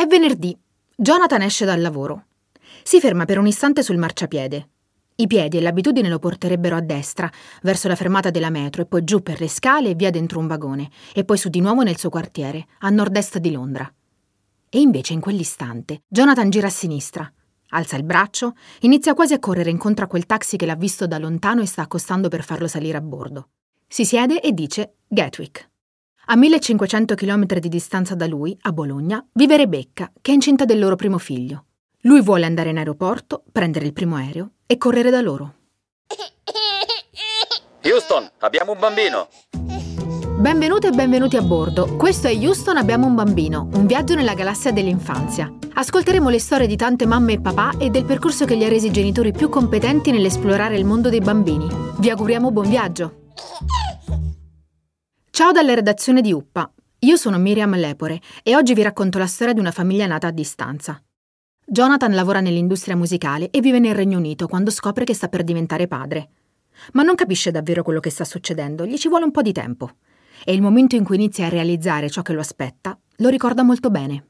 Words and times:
È 0.00 0.06
venerdì. 0.06 0.58
Jonathan 0.96 1.42
esce 1.42 1.66
dal 1.66 1.78
lavoro. 1.78 2.24
Si 2.82 3.00
ferma 3.00 3.26
per 3.26 3.36
un 3.36 3.46
istante 3.46 3.82
sul 3.82 3.98
marciapiede. 3.98 4.68
I 5.16 5.26
piedi 5.26 5.58
e 5.58 5.60
l'abitudine 5.60 6.08
lo 6.08 6.18
porterebbero 6.18 6.74
a 6.74 6.80
destra, 6.80 7.30
verso 7.60 7.86
la 7.86 7.96
fermata 7.96 8.30
della 8.30 8.48
metro, 8.48 8.80
e 8.80 8.86
poi 8.86 9.04
giù 9.04 9.22
per 9.22 9.38
le 9.40 9.48
scale 9.48 9.90
e 9.90 9.94
via 9.94 10.08
dentro 10.08 10.38
un 10.38 10.46
vagone, 10.46 10.88
e 11.12 11.26
poi 11.26 11.36
su 11.36 11.50
di 11.50 11.60
nuovo 11.60 11.82
nel 11.82 11.98
suo 11.98 12.08
quartiere, 12.08 12.66
a 12.78 12.88
nord-est 12.88 13.36
di 13.36 13.52
Londra. 13.52 13.92
E 14.70 14.80
invece 14.80 15.12
in 15.12 15.20
quell'istante 15.20 16.04
Jonathan 16.08 16.48
gira 16.48 16.68
a 16.68 16.70
sinistra, 16.70 17.30
alza 17.68 17.96
il 17.96 18.04
braccio, 18.04 18.54
inizia 18.80 19.12
quasi 19.12 19.34
a 19.34 19.38
correre 19.38 19.68
incontro 19.68 20.06
a 20.06 20.08
quel 20.08 20.24
taxi 20.24 20.56
che 20.56 20.64
l'ha 20.64 20.76
visto 20.76 21.06
da 21.06 21.18
lontano 21.18 21.60
e 21.60 21.66
sta 21.66 21.82
accostando 21.82 22.28
per 22.28 22.42
farlo 22.42 22.68
salire 22.68 22.96
a 22.96 23.02
bordo. 23.02 23.48
Si 23.86 24.06
siede 24.06 24.40
e 24.40 24.52
dice 24.54 24.94
Gatwick. 25.06 25.69
A 26.32 26.36
1500 26.36 27.16
km 27.16 27.58
di 27.58 27.68
distanza 27.68 28.14
da 28.14 28.24
lui, 28.28 28.56
a 28.60 28.70
Bologna, 28.70 29.20
vive 29.32 29.56
Rebecca, 29.56 30.12
che 30.20 30.30
è 30.30 30.34
incinta 30.34 30.64
del 30.64 30.78
loro 30.78 30.94
primo 30.94 31.18
figlio. 31.18 31.64
Lui 32.02 32.22
vuole 32.22 32.46
andare 32.46 32.70
in 32.70 32.78
aeroporto, 32.78 33.42
prendere 33.50 33.86
il 33.86 33.92
primo 33.92 34.14
aereo 34.14 34.52
e 34.64 34.78
correre 34.78 35.10
da 35.10 35.20
loro. 35.20 35.54
Houston, 37.82 38.30
abbiamo 38.38 38.70
un 38.70 38.78
bambino. 38.78 39.28
Benvenute 40.38 40.86
e 40.86 40.90
benvenuti 40.92 41.36
a 41.36 41.42
bordo. 41.42 41.96
Questo 41.96 42.28
è 42.28 42.32
Houston 42.32 42.76
Abbiamo 42.76 43.08
un 43.08 43.16
bambino, 43.16 43.68
un 43.72 43.86
viaggio 43.86 44.14
nella 44.14 44.34
galassia 44.34 44.70
dell'infanzia. 44.70 45.52
Ascolteremo 45.74 46.28
le 46.28 46.38
storie 46.38 46.68
di 46.68 46.76
tante 46.76 47.06
mamme 47.06 47.32
e 47.32 47.40
papà 47.40 47.72
e 47.76 47.90
del 47.90 48.04
percorso 48.04 48.44
che 48.44 48.54
li 48.54 48.64
ha 48.64 48.68
resi 48.68 48.86
i 48.86 48.92
genitori 48.92 49.32
più 49.32 49.48
competenti 49.48 50.12
nell'esplorare 50.12 50.76
il 50.76 50.84
mondo 50.84 51.08
dei 51.08 51.20
bambini. 51.20 51.66
Vi 51.98 52.08
auguriamo 52.08 52.52
buon 52.52 52.68
viaggio. 52.68 53.14
Ciao 55.40 55.52
dalla 55.52 55.72
redazione 55.72 56.20
di 56.20 56.34
Uppa. 56.34 56.70
Io 56.98 57.16
sono 57.16 57.38
Miriam 57.38 57.74
Lepore 57.74 58.20
e 58.42 58.54
oggi 58.54 58.74
vi 58.74 58.82
racconto 58.82 59.16
la 59.16 59.26
storia 59.26 59.54
di 59.54 59.58
una 59.58 59.70
famiglia 59.70 60.04
nata 60.04 60.26
a 60.26 60.32
distanza. 60.32 61.02
Jonathan 61.64 62.12
lavora 62.12 62.40
nell'industria 62.40 62.94
musicale 62.94 63.48
e 63.48 63.62
vive 63.62 63.78
nel 63.78 63.94
Regno 63.94 64.18
Unito 64.18 64.46
quando 64.46 64.70
scopre 64.70 65.04
che 65.04 65.14
sta 65.14 65.28
per 65.28 65.42
diventare 65.42 65.88
padre. 65.88 66.28
Ma 66.92 67.02
non 67.04 67.14
capisce 67.14 67.50
davvero 67.50 67.82
quello 67.82 68.00
che 68.00 68.10
sta 68.10 68.26
succedendo, 68.26 68.84
gli 68.84 68.98
ci 68.98 69.08
vuole 69.08 69.24
un 69.24 69.30
po' 69.30 69.40
di 69.40 69.52
tempo. 69.52 69.92
E 70.44 70.52
il 70.52 70.60
momento 70.60 70.94
in 70.94 71.04
cui 71.04 71.16
inizia 71.16 71.46
a 71.46 71.48
realizzare 71.48 72.10
ciò 72.10 72.20
che 72.20 72.34
lo 72.34 72.40
aspetta 72.40 72.98
lo 73.16 73.28
ricorda 73.30 73.62
molto 73.62 73.88
bene. 73.88 74.29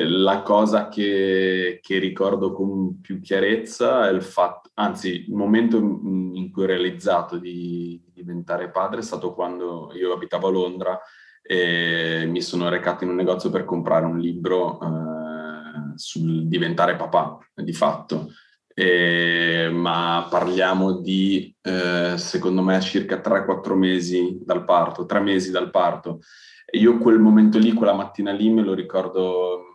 La 0.00 0.42
cosa 0.42 0.88
che, 0.88 1.80
che 1.82 1.98
ricordo 1.98 2.52
con 2.52 3.00
più 3.00 3.20
chiarezza 3.20 4.08
è 4.08 4.12
il 4.12 4.22
fatto, 4.22 4.70
anzi, 4.74 5.24
il 5.26 5.34
momento 5.34 5.78
in 5.78 6.50
cui 6.52 6.62
ho 6.62 6.66
realizzato 6.66 7.36
di 7.36 8.00
diventare 8.12 8.70
padre 8.70 9.00
è 9.00 9.02
stato 9.02 9.34
quando 9.34 9.90
io 9.94 10.12
abitavo 10.12 10.46
a 10.46 10.50
Londra 10.52 11.00
e 11.42 12.26
mi 12.28 12.40
sono 12.42 12.68
recato 12.68 13.02
in 13.02 13.10
un 13.10 13.16
negozio 13.16 13.50
per 13.50 13.64
comprare 13.64 14.06
un 14.06 14.18
libro 14.18 14.78
eh, 14.80 15.96
sul 15.96 16.46
diventare 16.46 16.94
papà, 16.94 17.38
di 17.54 17.72
fatto. 17.72 18.28
E, 18.72 19.68
ma 19.72 20.28
parliamo 20.30 21.00
di, 21.00 21.52
eh, 21.60 22.14
secondo 22.16 22.62
me, 22.62 22.80
circa 22.80 23.20
3-4 23.20 23.74
mesi 23.74 24.38
dal 24.44 24.64
parto, 24.64 25.06
3 25.06 25.18
mesi 25.18 25.50
dal 25.50 25.70
parto. 25.70 26.20
E 26.64 26.78
io 26.78 26.98
quel 26.98 27.18
momento 27.18 27.58
lì, 27.58 27.72
quella 27.72 27.94
mattina 27.94 28.30
lì, 28.30 28.50
me 28.50 28.62
lo 28.62 28.74
ricordo, 28.74 29.67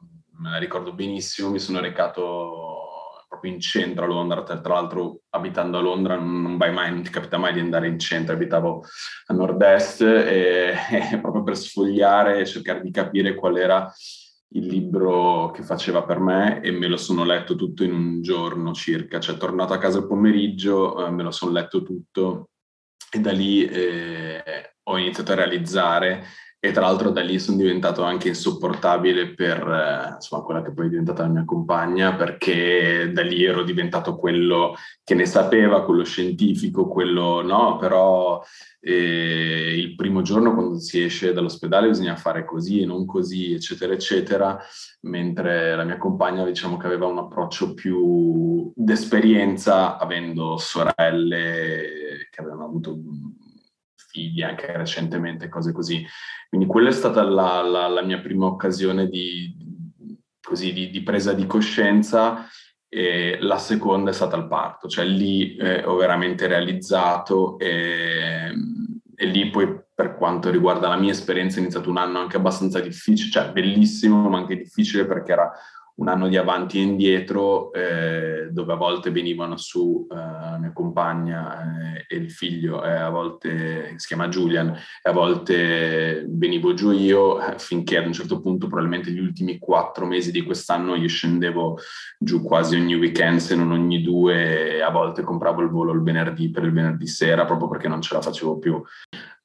me 0.43 0.49
la 0.49 0.57
ricordo 0.57 0.93
benissimo, 0.93 1.49
mi 1.49 1.59
sono 1.59 1.79
recato 1.79 3.21
proprio 3.29 3.53
in 3.53 3.61
centro 3.61 4.03
a 4.03 4.07
Londra, 4.07 4.43
tra, 4.43 4.59
l'altro 4.61 5.21
abitando 5.29 5.77
a 5.77 5.81
Londra 5.81 6.17
non 6.17 6.57
vai 6.57 6.73
mai, 6.73 6.91
non 6.91 7.01
ti 7.01 7.09
capita 7.09 7.37
mai 7.37 7.53
di 7.53 7.61
andare 7.61 7.87
in 7.87 7.97
centro, 7.97 8.35
abitavo 8.35 8.83
a 9.27 9.33
nord-est 9.33 10.01
e, 10.01 10.73
e 11.13 11.19
proprio 11.19 11.43
per 11.43 11.55
sfogliare 11.55 12.39
e 12.39 12.45
cercare 12.45 12.81
di 12.81 12.91
capire 12.91 13.35
qual 13.35 13.57
era 13.57 13.89
il 14.55 14.67
libro 14.67 15.49
che 15.51 15.63
faceva 15.63 16.03
per 16.03 16.19
me 16.19 16.61
e 16.61 16.71
me 16.71 16.87
lo 16.87 16.97
sono 16.97 17.23
letto 17.23 17.55
tutto 17.55 17.85
in 17.85 17.93
un 17.93 18.21
giorno 18.21 18.73
circa, 18.73 19.21
cioè 19.21 19.37
tornato 19.37 19.71
a 19.71 19.77
casa 19.77 19.99
il 19.99 20.07
pomeriggio, 20.07 21.07
eh, 21.07 21.09
me 21.09 21.23
lo 21.23 21.31
sono 21.31 21.53
letto 21.53 21.83
tutto 21.83 22.49
e 23.09 23.19
da 23.19 23.31
lì 23.31 23.65
eh, 23.65 24.75
ho 24.83 24.97
iniziato 24.97 25.31
a 25.31 25.35
realizzare 25.35 26.25
e 26.65 26.71
tra 26.71 26.83
l'altro 26.83 27.09
da 27.09 27.19
lì 27.19 27.39
sono 27.39 27.57
diventato 27.57 28.03
anche 28.03 28.29
insopportabile 28.29 29.33
per 29.33 29.57
eh, 29.67 30.13
insomma, 30.13 30.43
quella 30.43 30.61
che 30.61 30.71
poi 30.71 30.85
è 30.85 30.89
diventata 30.89 31.23
la 31.23 31.27
mia 31.27 31.43
compagna, 31.43 32.15
perché 32.15 33.11
da 33.13 33.21
lì 33.21 33.43
ero 33.43 33.63
diventato 33.63 34.15
quello 34.15 34.73
che 35.03 35.13
ne 35.13 35.25
sapeva, 35.25 35.83
quello 35.83 36.05
scientifico, 36.05 36.87
quello 36.87 37.41
no, 37.41 37.75
però 37.75 38.41
eh, 38.79 39.75
il 39.77 39.93
primo 39.95 40.21
giorno 40.21 40.53
quando 40.53 40.79
si 40.79 41.03
esce 41.03 41.33
dall'ospedale 41.33 41.89
bisogna 41.89 42.15
fare 42.15 42.45
così 42.45 42.79
e 42.79 42.85
non 42.85 43.05
così, 43.05 43.51
eccetera, 43.51 43.91
eccetera, 43.91 44.57
mentre 45.01 45.75
la 45.75 45.83
mia 45.83 45.97
compagna 45.97 46.45
diciamo 46.45 46.77
che 46.77 46.85
aveva 46.85 47.07
un 47.07 47.17
approccio 47.17 47.73
più 47.73 48.71
d'esperienza, 48.73 49.97
avendo 49.97 50.57
sorelle 50.57 52.29
che 52.31 52.39
avevano 52.39 52.63
avuto 52.63 52.97
figli 54.13 54.43
anche 54.43 54.71
recentemente, 54.77 55.49
cose 55.49 55.71
così. 55.71 56.05
Quindi 56.47 56.67
quella 56.67 56.89
è 56.89 56.93
stata 56.93 57.23
la, 57.23 57.63
la, 57.63 57.87
la 57.87 58.03
mia 58.03 58.19
prima 58.19 58.45
occasione 58.45 59.07
di, 59.07 59.51
così, 60.39 60.71
di, 60.71 60.91
di, 60.91 61.01
presa 61.01 61.33
di 61.33 61.47
coscienza 61.47 62.47
e 62.87 63.39
la 63.41 63.57
seconda 63.57 64.11
è 64.11 64.13
stata 64.13 64.37
il 64.37 64.47
parto, 64.47 64.87
cioè 64.87 65.03
lì 65.03 65.55
eh, 65.55 65.83
ho 65.83 65.95
veramente 65.95 66.45
realizzato 66.45 67.57
e, 67.57 68.53
e 69.15 69.25
lì 69.25 69.49
poi 69.49 69.81
per 69.95 70.15
quanto 70.15 70.51
riguarda 70.51 70.89
la 70.89 70.97
mia 70.97 71.11
esperienza 71.11 71.57
è 71.57 71.61
iniziato 71.61 71.89
un 71.89 71.97
anno 71.97 72.19
anche 72.19 72.37
abbastanza 72.37 72.79
difficile, 72.79 73.31
cioè 73.31 73.51
bellissimo 73.51 74.29
ma 74.29 74.37
anche 74.37 74.57
difficile 74.57 75.07
perché 75.07 75.31
era 75.31 75.51
un 75.95 76.07
anno 76.07 76.27
di 76.27 76.37
avanti 76.37 76.79
e 76.79 76.81
indietro, 76.81 77.71
eh, 77.71 78.49
dove 78.51 78.73
a 78.73 78.77
volte 78.77 79.11
venivano 79.11 79.57
su 79.57 80.07
eh, 80.09 80.59
mia 80.59 80.71
compagna 80.73 81.93
eh, 81.95 82.05
e 82.07 82.17
il 82.17 82.31
figlio, 82.31 82.81
a 82.81 83.09
volte 83.09 83.93
si 83.97 84.07
chiama 84.07 84.27
Julian, 84.27 84.75
a 85.03 85.11
volte 85.11 86.25
venivo 86.27 86.73
giù 86.73 86.91
io, 86.91 87.39
eh, 87.39 87.59
finché 87.59 87.97
ad 87.97 88.07
un 88.07 88.13
certo 88.13 88.41
punto, 88.41 88.67
probabilmente 88.67 89.11
gli 89.11 89.19
ultimi 89.19 89.59
quattro 89.59 90.07
mesi 90.07 90.31
di 90.31 90.41
quest'anno, 90.41 90.95
io 90.95 91.07
scendevo 91.07 91.77
giù 92.17 92.41
quasi 92.41 92.75
ogni 92.75 92.95
weekend, 92.95 93.39
se 93.39 93.55
non 93.55 93.71
ogni 93.71 94.01
due, 94.01 94.77
e 94.77 94.81
a 94.81 94.89
volte 94.89 95.21
compravo 95.21 95.61
il 95.61 95.69
volo 95.69 95.93
il 95.93 96.01
venerdì 96.01 96.49
per 96.49 96.63
il 96.63 96.73
venerdì 96.73 97.05
sera, 97.05 97.45
proprio 97.45 97.69
perché 97.69 97.87
non 97.87 98.01
ce 98.01 98.15
la 98.15 98.21
facevo 98.21 98.57
più. 98.57 98.81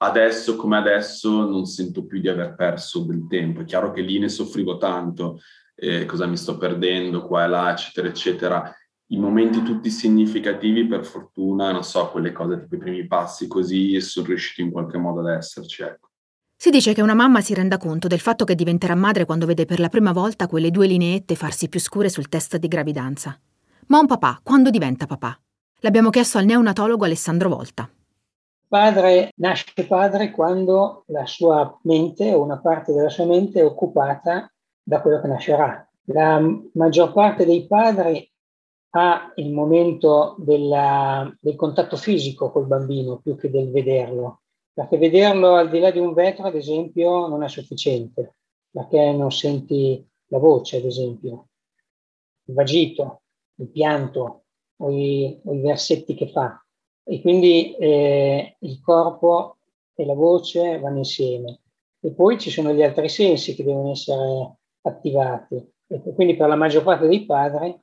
Adesso 0.00 0.56
come 0.56 0.76
adesso 0.76 1.44
non 1.48 1.66
sento 1.66 2.06
più 2.06 2.20
di 2.20 2.28
aver 2.28 2.54
perso 2.54 3.00
del 3.00 3.26
tempo, 3.28 3.60
è 3.60 3.64
chiaro 3.64 3.90
che 3.90 4.00
lì 4.00 4.18
ne 4.18 4.28
soffrivo 4.28 4.78
tanto, 4.78 5.40
eh, 5.80 6.06
cosa 6.06 6.26
mi 6.26 6.36
sto 6.36 6.58
perdendo 6.58 7.24
qua 7.24 7.44
e 7.44 7.48
là, 7.48 7.70
eccetera, 7.70 8.08
eccetera. 8.08 8.74
I 9.10 9.16
momenti 9.16 9.62
tutti 9.62 9.90
significativi, 9.90 10.86
per 10.86 11.04
fortuna, 11.04 11.70
non 11.70 11.84
so, 11.84 12.10
quelle 12.10 12.32
cose 12.32 12.60
tipo 12.60 12.74
i 12.74 12.78
primi 12.78 13.06
passi 13.06 13.46
così, 13.46 13.98
sono 14.00 14.26
riuscito 14.26 14.60
in 14.60 14.70
qualche 14.70 14.98
modo 14.98 15.20
ad 15.20 15.36
esserci, 15.36 15.82
ecco. 15.82 16.08
Si 16.60 16.70
dice 16.70 16.92
che 16.92 17.02
una 17.02 17.14
mamma 17.14 17.40
si 17.40 17.54
renda 17.54 17.78
conto 17.78 18.08
del 18.08 18.18
fatto 18.18 18.44
che 18.44 18.56
diventerà 18.56 18.96
madre 18.96 19.24
quando 19.24 19.46
vede 19.46 19.64
per 19.64 19.78
la 19.78 19.88
prima 19.88 20.10
volta 20.10 20.48
quelle 20.48 20.72
due 20.72 20.88
lineette 20.88 21.36
farsi 21.36 21.68
più 21.68 21.78
scure 21.78 22.08
sul 22.08 22.28
test 22.28 22.56
di 22.56 22.66
gravidanza. 22.66 23.38
Ma 23.86 24.00
un 24.00 24.06
papà, 24.06 24.40
quando 24.42 24.68
diventa 24.68 25.06
papà? 25.06 25.38
L'abbiamo 25.80 26.10
chiesto 26.10 26.36
al 26.38 26.44
neonatologo 26.46 27.04
Alessandro 27.04 27.48
Volta. 27.48 27.88
Padre 28.66 29.32
nasce 29.36 29.86
padre 29.86 30.32
quando 30.32 31.04
la 31.06 31.24
sua 31.24 31.78
mente 31.84 32.34
o 32.34 32.42
una 32.42 32.58
parte 32.58 32.92
della 32.92 33.08
sua 33.08 33.24
mente 33.24 33.60
è 33.60 33.64
occupata 33.64 34.52
da 34.88 35.02
quello 35.02 35.20
che 35.20 35.28
nascerà. 35.28 35.86
La 36.04 36.40
maggior 36.72 37.12
parte 37.12 37.44
dei 37.44 37.66
padri 37.66 38.26
ha 38.92 39.32
il 39.36 39.52
momento 39.52 40.34
della, 40.38 41.30
del 41.38 41.56
contatto 41.56 41.96
fisico 41.96 42.50
col 42.50 42.66
bambino 42.66 43.18
più 43.18 43.36
che 43.36 43.50
del 43.50 43.70
vederlo, 43.70 44.40
perché 44.72 44.96
vederlo 44.96 45.56
al 45.56 45.68
di 45.68 45.78
là 45.78 45.90
di 45.90 45.98
un 45.98 46.14
vetro, 46.14 46.46
ad 46.46 46.54
esempio, 46.54 47.26
non 47.26 47.42
è 47.42 47.48
sufficiente, 47.48 48.36
perché 48.70 49.12
non 49.12 49.30
senti 49.30 50.02
la 50.28 50.38
voce, 50.38 50.78
ad 50.78 50.84
esempio, 50.84 51.48
il 52.44 52.54
vagito, 52.54 53.20
il 53.56 53.68
pianto 53.68 54.44
o 54.76 54.90
i, 54.90 55.38
o 55.44 55.52
i 55.52 55.60
versetti 55.60 56.14
che 56.14 56.28
fa. 56.28 56.64
E 57.04 57.20
quindi 57.20 57.74
eh, 57.74 58.56
il 58.58 58.80
corpo 58.80 59.58
e 59.94 60.06
la 60.06 60.14
voce 60.14 60.78
vanno 60.78 60.98
insieme. 60.98 61.60
E 62.00 62.12
poi 62.12 62.38
ci 62.38 62.48
sono 62.48 62.72
gli 62.72 62.82
altri 62.82 63.10
sensi 63.10 63.54
che 63.54 63.64
devono 63.64 63.90
essere 63.90 64.57
attivati. 64.82 65.72
E 65.86 66.14
quindi 66.14 66.36
per 66.36 66.48
la 66.48 66.56
maggior 66.56 66.82
parte 66.82 67.06
dei 67.06 67.24
padri 67.24 67.78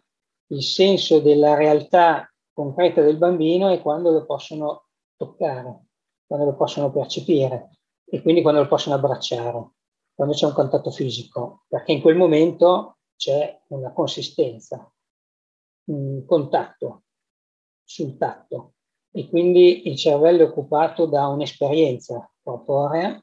il 0.48 0.64
senso 0.64 1.20
della 1.20 1.56
realtà 1.56 2.32
concreta 2.54 3.02
del 3.02 3.18
bambino 3.18 3.70
è 3.70 3.82
quando 3.82 4.12
lo 4.12 4.26
possono 4.26 4.88
toccare, 5.16 5.88
quando 6.26 6.46
lo 6.46 6.56
possono 6.56 6.92
percepire 6.92 7.80
e 8.06 8.22
quindi 8.22 8.42
quando 8.42 8.62
lo 8.62 8.68
possono 8.68 8.96
abbracciare, 8.96 9.72
quando 10.14 10.34
c'è 10.34 10.46
un 10.46 10.54
contatto 10.54 10.92
fisico, 10.92 11.66
perché 11.68 11.94
in 11.94 12.02
quel 12.02 12.16
momento 12.16 12.98
c'è 13.16 13.60
una 13.70 13.92
consistenza, 13.92 14.90
un 15.86 16.24
contatto 16.26 17.04
sul 17.84 18.18
tatto 18.18 18.74
e 19.12 19.28
quindi 19.30 19.88
il 19.90 19.98
cervello 19.98 20.44
è 20.44 20.48
occupato 20.48 21.06
da 21.06 21.28
un'esperienza 21.28 22.30
corporea 22.44 23.20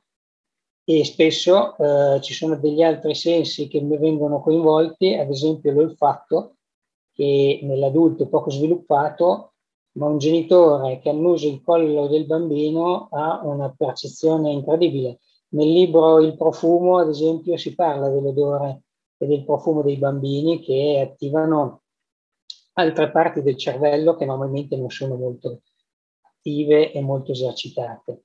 e 0.85 1.05
spesso 1.05 1.77
eh, 1.77 2.21
ci 2.21 2.35
sono 2.35 2.57
degli 2.57 2.83
altri 2.83 3.15
sensi 3.15 3.69
che 3.69 3.81
vengono 3.81 4.41
coinvolti, 4.41 5.15
ad 5.15 5.31
esempio 5.31 5.73
l'olfatto, 5.73 6.57
che 7.13 7.61
nell'adulto 7.63 8.25
è 8.25 8.29
poco 8.29 8.51
sviluppato, 8.51 9.53
ma 9.93 10.07
un 10.07 10.19
genitore 10.19 10.99
che 11.01 11.11
annusa 11.11 11.47
il 11.47 11.63
collo 11.63 12.09
del 12.09 12.27
bambino 12.27 13.09
ha 13.11 13.41
una 13.45 13.73
percezione 13.77 14.51
incredibile. 14.51 15.21
Nel 15.51 15.71
libro 15.71 16.19
Il 16.21 16.37
profumo, 16.37 16.99
ad 16.99 17.11
esempio, 17.11 17.57
si 17.59 17.75
parla 17.75 18.09
dell'odore 18.09 18.85
e 19.19 19.27
del 19.27 19.45
profumo 19.45 19.83
dei 19.83 19.99
bambini 19.99 20.61
che 20.61 21.07
attivano 21.07 21.83
altre 22.75 23.11
parti 23.11 23.43
del 23.43 23.59
cervello 23.59 24.17
che 24.17 24.25
normalmente 24.25 24.77
non 24.77 24.91
sono 24.91 25.15
molto 25.17 25.61
attive 26.23 26.91
e 26.91 27.01
molto 27.03 27.33
esercitate. 27.33 28.25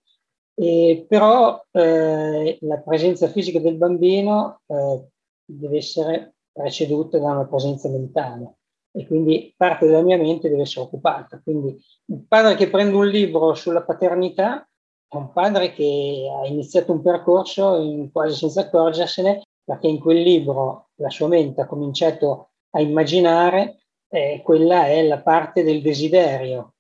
E 0.60 1.06
però 1.08 1.64
eh, 1.72 2.58
la 2.62 2.78
presenza 2.80 3.28
fisica 3.28 3.60
del 3.60 3.76
bambino 3.76 4.62
eh, 4.66 5.08
deve 5.46 5.78
essere 5.78 6.36
preceduta 6.52 7.20
da 7.20 7.32
una 7.32 7.46
presenza 7.46 7.88
mentale 7.90 8.58
e 8.92 9.06
quindi 9.06 9.54
parte 9.56 9.86
della 9.86 10.02
mia 10.02 10.18
mente 10.18 10.50
deve 10.50 10.64
essere 10.64 10.86
occupata. 10.86 11.40
Quindi 11.44 11.80
un 12.08 12.28
padre 12.28 12.56
che 12.56 12.70
prende 12.70 12.96
un 12.96 13.08
libro 13.08 13.54
sulla 13.54 13.84
paternità 13.84 14.68
è 15.08 15.16
un 15.16 15.32
padre 15.32 15.72
che 15.72 16.28
ha 16.36 16.48
iniziato 16.48 16.92
un 16.92 17.02
percorso 17.02 17.80
in, 17.80 18.12
quasi 18.12 18.36
senza 18.36 18.62
accorgersene, 18.62 19.44
perché 19.64 19.88
in 19.88 20.00
quel 20.00 20.22
libro 20.22 20.90
la 20.96 21.10
sua 21.10 21.28
mente 21.28 21.62
ha 21.62 21.68
cominciato 21.68 22.50
a 22.72 22.82
immaginare, 22.82 23.84
eh, 24.10 24.42
quella 24.44 24.88
è 24.88 25.04
la 25.04 25.22
parte 25.22 25.64
del 25.64 25.82
desiderio 25.82 26.74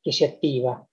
che 0.00 0.12
si 0.12 0.22
attiva. 0.22 0.86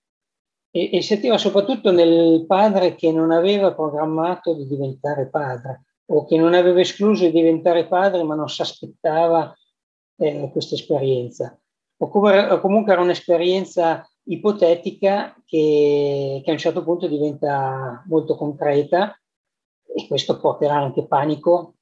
E, 0.76 0.90
e 0.92 1.02
si 1.02 1.12
attiva 1.12 1.38
soprattutto 1.38 1.92
nel 1.92 2.46
padre 2.46 2.96
che 2.96 3.12
non 3.12 3.30
aveva 3.30 3.72
programmato 3.72 4.54
di 4.54 4.66
diventare 4.66 5.28
padre 5.28 5.84
o 6.06 6.24
che 6.26 6.36
non 6.36 6.52
aveva 6.52 6.80
escluso 6.80 7.24
di 7.24 7.30
diventare 7.30 7.86
padre 7.86 8.24
ma 8.24 8.34
non 8.34 8.48
si 8.48 8.60
aspettava 8.60 9.56
eh, 10.16 10.48
questa 10.50 10.74
esperienza. 10.74 11.56
O, 11.98 12.08
come, 12.08 12.58
comunque 12.60 12.92
era 12.92 13.02
un'esperienza 13.02 14.04
ipotetica 14.24 15.40
che, 15.44 16.40
che, 16.42 16.50
a 16.50 16.52
un 16.52 16.58
certo 16.58 16.82
punto 16.82 17.06
diventa 17.06 18.02
molto 18.08 18.34
concreta 18.34 19.16
e 19.86 20.08
questo 20.08 20.40
porterà 20.40 20.74
anche 20.74 21.06
panico, 21.06 21.74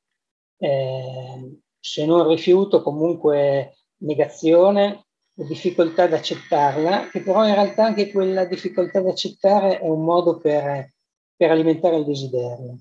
eh, 0.59 1.61
se 1.81 2.05
non 2.05 2.29
rifiuto 2.29 2.83
comunque 2.83 3.79
negazione, 4.03 5.07
difficoltà 5.43 6.05
ad 6.05 6.13
accettarla, 6.13 7.09
che 7.09 7.21
però 7.21 7.47
in 7.47 7.55
realtà 7.55 7.85
anche 7.85 8.11
quella 8.11 8.45
difficoltà 8.45 8.99
ad 8.99 9.07
accettare 9.07 9.79
è 9.79 9.89
un 9.89 10.05
modo 10.05 10.39
per, 10.39 10.93
per 11.37 11.51
alimentare 11.51 11.97
il 11.97 12.05
desiderio. 12.05 12.79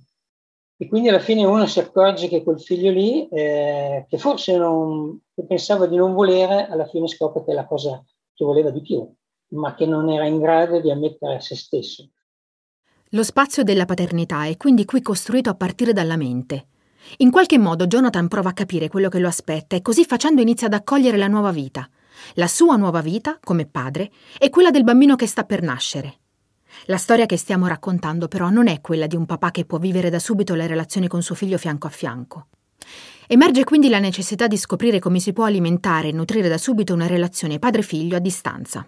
E 0.77 0.87
quindi 0.87 1.09
alla 1.09 1.19
fine 1.19 1.45
uno 1.45 1.67
si 1.67 1.79
accorge 1.79 2.27
che 2.27 2.41
quel 2.41 2.59
figlio 2.59 2.89
lì, 2.89 3.27
eh, 3.29 4.05
che 4.09 4.17
forse 4.17 4.57
non, 4.57 5.19
che 5.35 5.45
pensava 5.45 5.85
di 5.85 5.95
non 5.95 6.13
volere, 6.13 6.67
alla 6.67 6.87
fine 6.87 7.07
scopre 7.07 7.43
che 7.43 7.51
è 7.51 7.53
la 7.53 7.67
cosa 7.67 8.03
che 8.33 8.43
voleva 8.43 8.71
di 8.71 8.81
più, 8.81 9.07
ma 9.49 9.75
che 9.75 9.85
non 9.85 10.09
era 10.09 10.25
in 10.25 10.39
grado 10.39 10.81
di 10.81 10.89
ammettere 10.89 11.35
a 11.35 11.39
se 11.39 11.55
stesso. 11.55 12.09
Lo 13.09 13.23
spazio 13.23 13.63
della 13.63 13.85
paternità 13.85 14.45
è 14.45 14.57
quindi 14.57 14.85
qui 14.85 15.01
costruito 15.01 15.49
a 15.49 15.55
partire 15.55 15.93
dalla 15.93 16.15
mente. 16.15 16.67
In 17.17 17.29
qualche 17.29 17.57
modo 17.57 17.85
Jonathan 17.85 18.27
prova 18.27 18.49
a 18.49 18.53
capire 18.53 18.87
quello 18.87 19.09
che 19.09 19.19
lo 19.19 19.27
aspetta 19.27 19.75
e 19.75 19.81
così 19.81 20.05
facendo 20.05 20.41
inizia 20.41 20.67
ad 20.67 20.73
accogliere 20.73 21.17
la 21.17 21.27
nuova 21.27 21.51
vita. 21.51 21.87
La 22.35 22.47
sua 22.47 22.75
nuova 22.75 23.01
vita, 23.01 23.39
come 23.43 23.65
padre, 23.65 24.11
è 24.37 24.49
quella 24.49 24.71
del 24.71 24.83
bambino 24.83 25.15
che 25.15 25.27
sta 25.27 25.43
per 25.43 25.61
nascere. 25.61 26.15
La 26.85 26.97
storia 26.97 27.25
che 27.25 27.37
stiamo 27.37 27.67
raccontando 27.67 28.27
però 28.27 28.49
non 28.49 28.67
è 28.67 28.81
quella 28.81 29.07
di 29.07 29.15
un 29.15 29.25
papà 29.25 29.51
che 29.51 29.65
può 29.65 29.77
vivere 29.77 30.09
da 30.09 30.19
subito 30.19 30.55
le 30.55 30.67
relazioni 30.67 31.07
con 31.07 31.21
suo 31.21 31.35
figlio 31.35 31.57
fianco 31.57 31.87
a 31.87 31.91
fianco. 31.91 32.47
Emerge 33.27 33.63
quindi 33.63 33.89
la 33.89 33.99
necessità 33.99 34.47
di 34.47 34.57
scoprire 34.57 34.99
come 34.99 35.19
si 35.19 35.31
può 35.31 35.45
alimentare 35.45 36.09
e 36.09 36.11
nutrire 36.11 36.49
da 36.49 36.57
subito 36.57 36.93
una 36.93 37.07
relazione 37.07 37.59
padre-figlio 37.59 38.17
a 38.17 38.19
distanza. 38.19 38.85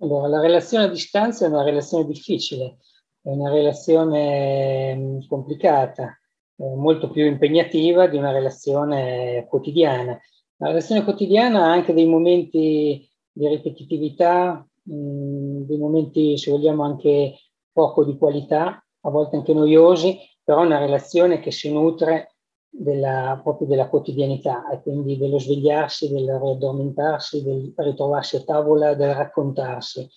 Allora, 0.00 0.26
la 0.26 0.40
relazione 0.40 0.84
a 0.84 0.88
distanza 0.88 1.44
è 1.44 1.48
una 1.48 1.62
relazione 1.62 2.04
difficile, 2.04 2.78
è 3.20 3.28
una 3.28 3.52
relazione 3.52 4.96
mm, 4.96 5.18
complicata, 5.28 6.18
molto 6.56 7.10
più 7.10 7.24
impegnativa 7.24 8.06
di 8.06 8.16
una 8.16 8.32
relazione 8.32 9.46
quotidiana. 9.48 10.18
La 10.56 10.68
relazione 10.68 11.04
quotidiana 11.04 11.64
ha 11.64 11.72
anche 11.72 11.92
dei 11.92 12.06
momenti 12.06 13.08
di 13.32 13.48
ripetitività, 13.48 14.66
mh, 14.82 15.62
dei 15.64 15.78
momenti, 15.78 16.38
se 16.38 16.50
vogliamo, 16.50 16.84
anche 16.84 17.36
poco 17.72 18.04
di 18.04 18.16
qualità, 18.16 18.84
a 19.00 19.10
volte 19.10 19.36
anche 19.36 19.54
noiosi, 19.54 20.18
però 20.44 20.62
una 20.62 20.78
relazione 20.78 21.40
che 21.40 21.50
si 21.50 21.72
nutre 21.72 22.36
della, 22.68 23.40
proprio 23.42 23.66
della 23.66 23.88
quotidianità 23.88 24.68
e 24.70 24.80
quindi 24.80 25.18
dello 25.18 25.38
svegliarsi, 25.38 26.10
del 26.10 26.38
riaddormentarsi, 26.38 27.42
del 27.42 27.72
ritrovarsi 27.76 28.36
a 28.36 28.42
tavola, 28.42 28.94
del 28.94 29.14
raccontarsi. 29.14 30.08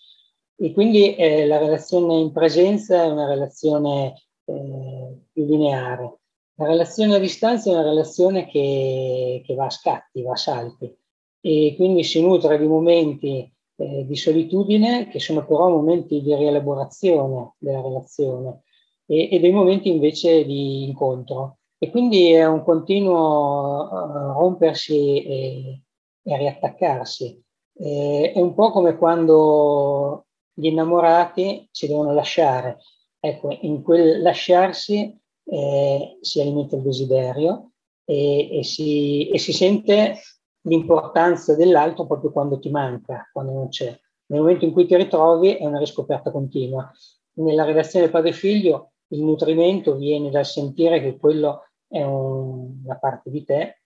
E 0.57 0.71
quindi 0.71 1.15
eh, 1.15 1.45
la 1.45 1.57
relazione 1.57 2.15
in 2.17 2.31
presenza 2.31 3.03
è 3.03 3.07
una 3.07 3.27
relazione 3.27 4.13
eh, 4.45 5.19
più 5.31 5.45
lineare. 5.45 6.19
La 6.57 6.68
relazione 6.68 7.16
a 7.16 7.19
distanza 7.19 7.69
è 7.69 7.74
una 7.74 7.84
relazione 7.84 8.48
che, 8.48 9.42
che 9.46 9.56
va 9.56 9.66
a 9.66 9.69
scatti, 9.69 10.22
va 10.22 10.34
a 10.34 10.38
salti 10.38 10.94
e 11.42 11.74
quindi 11.75 12.04
si 12.04 12.22
nutre 12.22 12.57
di 12.57 12.66
momenti 12.66 13.52
eh, 13.78 14.06
di 14.06 14.16
solitudine, 14.16 15.07
che 15.10 15.19
sono 15.19 15.46
però 15.46 15.69
momenti 15.69 16.22
di 16.22 16.34
rielaborazione 16.34 17.56
della 17.57 17.81
relazione, 17.81 18.63
e, 19.06 19.30
e 19.31 19.40
dei 19.40 19.52
momenti 19.52 19.90
invece 19.90 20.46
di 20.46 20.86
incontro. 20.86 21.57
E 21.78 21.92
quindi 21.92 22.31
è 22.31 22.46
un 22.46 22.63
continuo 22.63 23.84
uh, 23.84 24.40
rompersi 24.40 25.24
e, 25.24 25.81
e 26.24 26.38
riattaccarsi. 26.38 27.44
Eh, 27.78 28.31
è 28.34 28.40
un 28.40 28.54
po' 28.54 28.72
come 28.72 28.96
quando 28.96 30.28
gli 30.54 30.68
innamorati 30.68 31.68
si 31.69 31.88
devono 31.88 32.13
lasciare. 32.13 32.78
Ecco, 33.19 33.56
in 33.62 33.84
quel 33.84 34.22
lasciarsi 34.22 35.16
eh, 35.45 36.18
si 36.21 36.42
alimenta 36.42 36.75
il 36.75 36.81
desiderio 36.81 37.71
e, 38.03 38.59
e, 38.59 38.63
si, 38.63 39.30
e 39.30 39.38
si 39.38 39.53
sente 39.53 40.19
l'importanza 40.62 41.56
dell'altro 41.56 42.06
proprio 42.07 42.31
quando 42.31 42.59
ti 42.59 42.69
manca, 42.69 43.30
quando 43.31 43.53
non 43.53 43.69
c'è. 43.69 43.97
Nel 44.27 44.42
momento 44.42 44.65
in 44.65 44.71
cui 44.71 44.86
ti 44.86 44.95
ritrovi 44.95 45.56
è 45.56 45.65
una 45.65 45.80
riscoperta 45.80 46.31
continua. 46.31 46.92
Nella 47.33 47.63
relazione 47.63 48.09
padre-figlio 48.09 48.94
il 49.09 49.21
nutrimento 49.21 49.95
viene 49.95 50.31
dal 50.31 50.45
sentire 50.45 51.00
che 51.01 51.18
quello 51.18 51.68
è 51.88 52.02
un, 52.02 52.81
una 52.83 52.97
parte 52.97 53.30
di 53.30 53.44
te, 53.44 53.81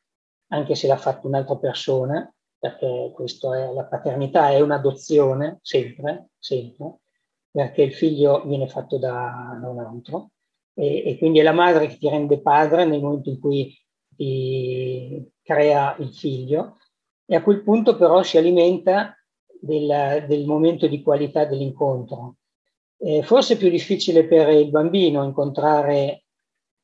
anche 0.48 0.75
se 0.75 0.88
l'ha 0.88 0.98
fatto 0.98 1.28
un'altra 1.28 1.58
persona, 1.58 2.32
perché 2.58 3.13
è 3.13 3.74
la 3.74 3.86
paternità, 3.86 4.50
è 4.50 4.60
un'adozione, 4.62 5.60
sempre, 5.62 6.30
sempre, 6.38 7.00
perché 7.51 7.84
il 7.84 7.94
figlio 7.94 8.44
viene 8.46 8.68
fatto 8.68 8.98
da, 8.98 9.58
da 9.62 9.70
un 9.70 9.80
altro. 9.80 10.32
E, 10.80 11.04
e, 11.10 11.18
quindi 11.18 11.40
è 11.40 11.44
la 11.44 11.52
madre 11.52 11.88
che 11.88 11.98
ti 11.98 12.08
rende 12.08 12.40
padre 12.40 12.86
nel 12.86 13.02
momento 13.02 13.30
in 13.30 13.38
cui 13.38 13.78
ti 14.16 15.30
crea 15.42 15.98
il 16.00 16.14
figlio 16.14 16.78
e 17.26 17.36
a 17.36 17.44
quel 17.44 17.64
punto 17.64 17.98
però 17.98 18.24
si 18.24 18.38
alimenta 18.38 19.14
del, 19.60 20.24
del 20.26 20.46
momento 20.46 20.88
di 20.88 21.04
qualità 21.04 21.44
dell'incontro. 21.44 22.36
Eh, 22.98 23.24
forse 23.24 23.56
è 23.56 23.58
più 23.58 23.70
difficile 23.70 24.26
per 24.26 24.48
il 24.50 24.70
bambino 24.70 25.26
incontrare 25.26 26.24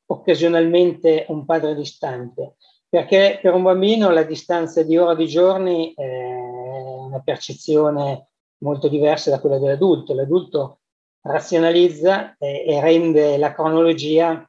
occasionalmente 0.08 1.24
un 1.28 1.46
padre 1.46 1.74
distante, 1.74 2.56
perché 2.88 3.38
per 3.40 3.54
un 3.54 3.62
bambino 3.62 4.10
la 4.10 4.24
distanza 4.24 4.82
di 4.82 4.98
ora 4.98 5.14
di 5.14 5.26
giorni 5.26 5.94
è 5.94 6.34
una 6.34 7.20
percezione 7.20 8.28
molto 8.58 8.88
diversa 8.88 9.30
da 9.30 9.40
quella 9.40 9.58
dell'adulto. 9.58 10.14
L'adulto 10.14 10.80
razionalizza 11.26 12.36
e, 12.38 12.64
e 12.66 12.80
rende 12.80 13.36
la 13.36 13.52
cronologia 13.52 14.48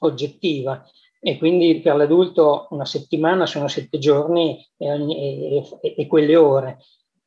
oggettiva 0.00 0.84
e 1.20 1.36
quindi 1.36 1.80
per 1.80 1.96
l'adulto 1.96 2.66
una 2.70 2.86
settimana 2.86 3.44
sono 3.44 3.68
sette 3.68 3.98
giorni 3.98 4.66
e, 4.76 4.86
e, 4.88 5.68
e, 5.82 5.94
e 5.98 6.06
quelle 6.06 6.36
ore 6.36 6.78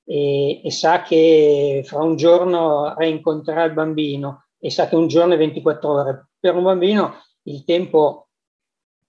e, 0.05 0.61
sa 0.69 1.01
che 1.01 1.81
fra 1.85 2.01
un 2.01 2.15
giorno 2.15 2.93
reincontrerà 2.95 3.63
il 3.63 3.73
bambino 3.73 4.45
e 4.59 4.69
sa 4.69 4.87
che 4.87 4.95
un 4.95 5.07
giorno 5.07 5.33
è 5.33 5.37
24 5.37 5.89
ore. 5.89 6.27
Per 6.39 6.55
un 6.55 6.63
bambino 6.63 7.15
il 7.43 7.63
tempo 7.63 8.27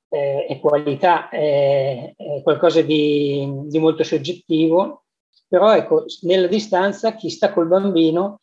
eh, 0.08 0.46
è 0.46 0.60
qualità, 0.60 1.28
è, 1.28 2.14
è 2.16 2.42
qualcosa 2.42 2.82
di, 2.82 3.48
di, 3.64 3.78
molto 3.78 4.04
soggettivo, 4.04 5.04
però 5.48 5.74
ecco, 5.74 6.04
nella 6.22 6.46
distanza 6.46 7.14
chi 7.14 7.30
sta 7.30 7.52
col 7.52 7.68
bambino, 7.68 8.40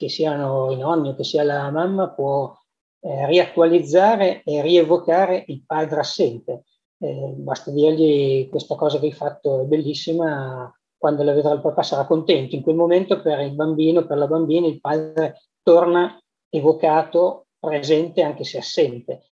che 0.00 0.08
siano 0.08 0.70
i 0.70 0.78
nonni 0.78 1.10
o 1.10 1.14
che 1.14 1.24
sia 1.24 1.42
la 1.42 1.70
mamma, 1.70 2.08
può 2.08 2.56
eh, 3.00 3.26
riattualizzare 3.26 4.42
e 4.44 4.62
rievocare 4.62 5.44
il 5.48 5.62
padre 5.66 6.00
assente. 6.00 6.64
Eh, 6.98 7.34
basta 7.36 7.70
dirgli 7.70 8.48
questa 8.48 8.76
cosa 8.76 8.98
che 8.98 9.06
hai 9.06 9.12
fatto 9.12 9.60
è 9.60 9.64
bellissima, 9.64 10.74
quando 10.96 11.22
la 11.22 11.34
vedrà 11.34 11.52
il 11.52 11.60
papà 11.60 11.82
sarà 11.82 12.06
contento. 12.06 12.56
In 12.56 12.62
quel 12.62 12.76
momento 12.76 13.20
per 13.20 13.40
il 13.40 13.54
bambino, 13.54 14.06
per 14.06 14.16
la 14.16 14.26
bambina, 14.26 14.66
il 14.66 14.80
padre 14.80 15.42
torna 15.62 16.18
evocato 16.48 17.48
presente 17.58 18.22
anche 18.22 18.44
se 18.44 18.56
assente. 18.56 19.32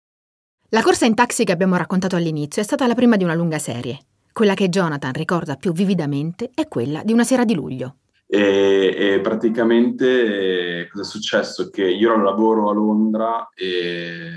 La 0.71 0.81
corsa 0.81 1.05
in 1.05 1.15
taxi 1.15 1.45
che 1.45 1.53
abbiamo 1.53 1.77
raccontato 1.77 2.17
all'inizio 2.17 2.63
è 2.63 2.65
stata 2.65 2.87
la 2.87 2.95
prima 2.95 3.17
di 3.19 3.25
una 3.25 3.35
lunga 3.35 3.59
serie. 3.59 3.99
Quella 4.33 4.55
che 4.55 4.71
Jonathan 4.71 5.13
ricorda 5.13 5.57
più 5.57 5.73
vividamente 5.73 6.51
è 6.55 6.69
quella 6.69 7.03
di 7.05 7.13
una 7.13 7.23
sera 7.23 7.45
di 7.45 7.55
luglio. 7.55 7.97
E, 8.35 8.93
e 8.99 9.21
praticamente 9.21 10.81
eh, 10.81 10.89
cosa 10.89 11.05
è 11.05 11.07
successo? 11.07 11.71
Che 11.71 11.89
io 11.89 12.11
ero 12.11 12.19
al 12.19 12.25
lavoro 12.25 12.69
a 12.69 12.73
Londra 12.73 13.49
e 13.55 14.29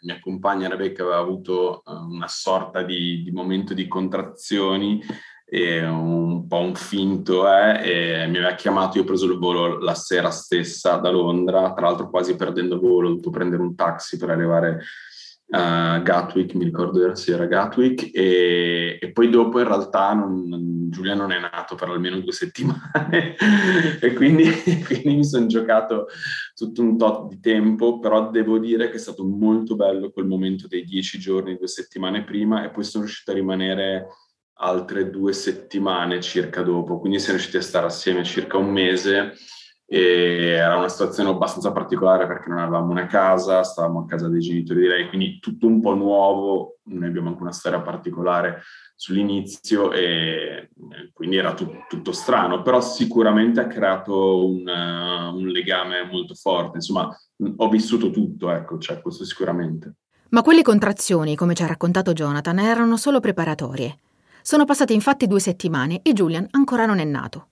mia 0.00 0.18
compagna 0.20 0.70
Rebecca 0.70 1.02
aveva 1.02 1.18
avuto 1.18 1.82
uh, 1.84 2.10
una 2.10 2.28
sorta 2.28 2.82
di, 2.82 3.22
di, 3.22 3.30
momento 3.30 3.74
di 3.74 3.86
contrazioni 3.86 5.02
un 5.52 6.46
po' 6.46 6.60
un 6.60 6.76
finto 6.76 7.44
eh, 7.52 8.26
mi 8.28 8.36
aveva 8.36 8.54
chiamato, 8.54 8.96
io 8.96 9.02
ho 9.02 9.06
preso 9.06 9.26
il 9.26 9.36
volo 9.36 9.80
la 9.80 9.96
sera 9.96 10.30
stessa 10.30 10.94
da 10.96 11.10
Londra, 11.10 11.72
tra 11.72 11.88
l'altro 11.88 12.08
quasi 12.08 12.36
perdendo 12.36 12.76
il 12.76 12.80
volo, 12.80 13.08
ho 13.08 13.10
dovuto 13.10 13.30
prendere 13.30 13.60
un 13.60 13.74
taxi 13.74 14.16
per 14.16 14.30
arrivare 14.30 14.80
uh, 15.50 16.02
Gatwick, 16.02 16.54
mi 16.54 16.64
ricordo 16.64 17.14
se 17.14 17.32
era 17.32 17.46
Gatwick, 17.46 18.10
e, 18.12 18.98
e, 19.00 19.12
poi 19.12 19.28
dopo 19.28 19.58
in 19.58 19.66
realtà 19.66 20.12
non, 20.14 20.88
Giulia 20.90 21.14
non 21.14 21.32
è 21.32 21.38
nato 21.38 21.74
per 21.74 21.88
almeno 21.88 22.20
due 22.20 22.32
settimane 22.32 23.36
e 24.00 24.12
quindi, 24.14 24.44
quindi 24.86 25.16
mi 25.16 25.24
sono 25.24 25.46
giocato 25.46 26.06
tutto 26.54 26.82
un 26.82 26.96
tot 26.96 27.28
di 27.28 27.40
tempo, 27.40 27.98
però 27.98 28.30
devo 28.30 28.58
dire 28.58 28.88
che 28.88 28.96
è 28.96 29.00
stato 29.00 29.24
molto 29.24 29.76
bello 29.76 30.10
quel 30.10 30.26
momento 30.26 30.66
dei 30.68 30.84
dieci 30.84 31.18
giorni, 31.18 31.56
due 31.56 31.68
settimane 31.68 32.24
prima 32.24 32.64
e 32.64 32.70
poi 32.70 32.84
sono 32.84 33.04
riuscito 33.04 33.30
a 33.32 33.34
rimanere 33.34 34.06
altre 34.62 35.10
due 35.10 35.32
settimane 35.32 36.20
circa 36.20 36.62
dopo, 36.62 36.98
quindi 36.98 37.18
siamo 37.18 37.34
riusciti 37.34 37.56
a 37.56 37.62
stare 37.62 37.86
assieme 37.86 38.24
circa 38.24 38.58
un 38.58 38.70
mese 38.70 39.34
e 39.92 40.52
era 40.52 40.76
una 40.76 40.88
situazione 40.88 41.30
abbastanza 41.30 41.72
particolare 41.72 42.24
perché 42.28 42.48
non 42.48 42.58
avevamo 42.58 42.92
una 42.92 43.06
casa, 43.06 43.64
stavamo 43.64 44.02
a 44.02 44.06
casa 44.06 44.28
dei 44.28 44.38
genitori 44.38 44.82
di 44.82 44.86
lei, 44.86 45.08
quindi 45.08 45.40
tutto 45.40 45.66
un 45.66 45.80
po' 45.80 45.94
nuovo, 45.94 46.76
noi 46.84 47.08
abbiamo 47.08 47.30
anche 47.30 47.42
una 47.42 47.50
storia 47.50 47.80
particolare 47.80 48.62
sull'inizio 48.94 49.90
e 49.90 50.70
quindi 51.12 51.38
era 51.38 51.54
tu, 51.54 51.68
tutto 51.88 52.12
strano, 52.12 52.62
però 52.62 52.80
sicuramente 52.80 53.58
ha 53.58 53.66
creato 53.66 54.46
un, 54.46 54.64
uh, 54.64 55.36
un, 55.36 55.48
legame 55.48 56.04
molto 56.04 56.34
forte, 56.34 56.76
insomma 56.76 57.08
ho 57.56 57.68
vissuto 57.68 58.10
tutto, 58.10 58.48
ecco, 58.52 58.78
cioè 58.78 59.00
questo 59.00 59.24
sicuramente. 59.24 59.94
Ma 60.28 60.42
quelle 60.42 60.62
contrazioni, 60.62 61.34
come 61.34 61.54
ci 61.54 61.64
ha 61.64 61.66
raccontato 61.66 62.12
Jonathan, 62.12 62.60
erano 62.60 62.96
solo 62.96 63.18
preparatorie. 63.18 63.98
Sono 64.40 64.64
passate 64.64 64.92
infatti 64.92 65.26
due 65.26 65.40
settimane 65.40 65.98
e 66.04 66.12
Julian 66.12 66.46
ancora 66.52 66.86
non 66.86 67.00
è 67.00 67.04
nato. 67.04 67.48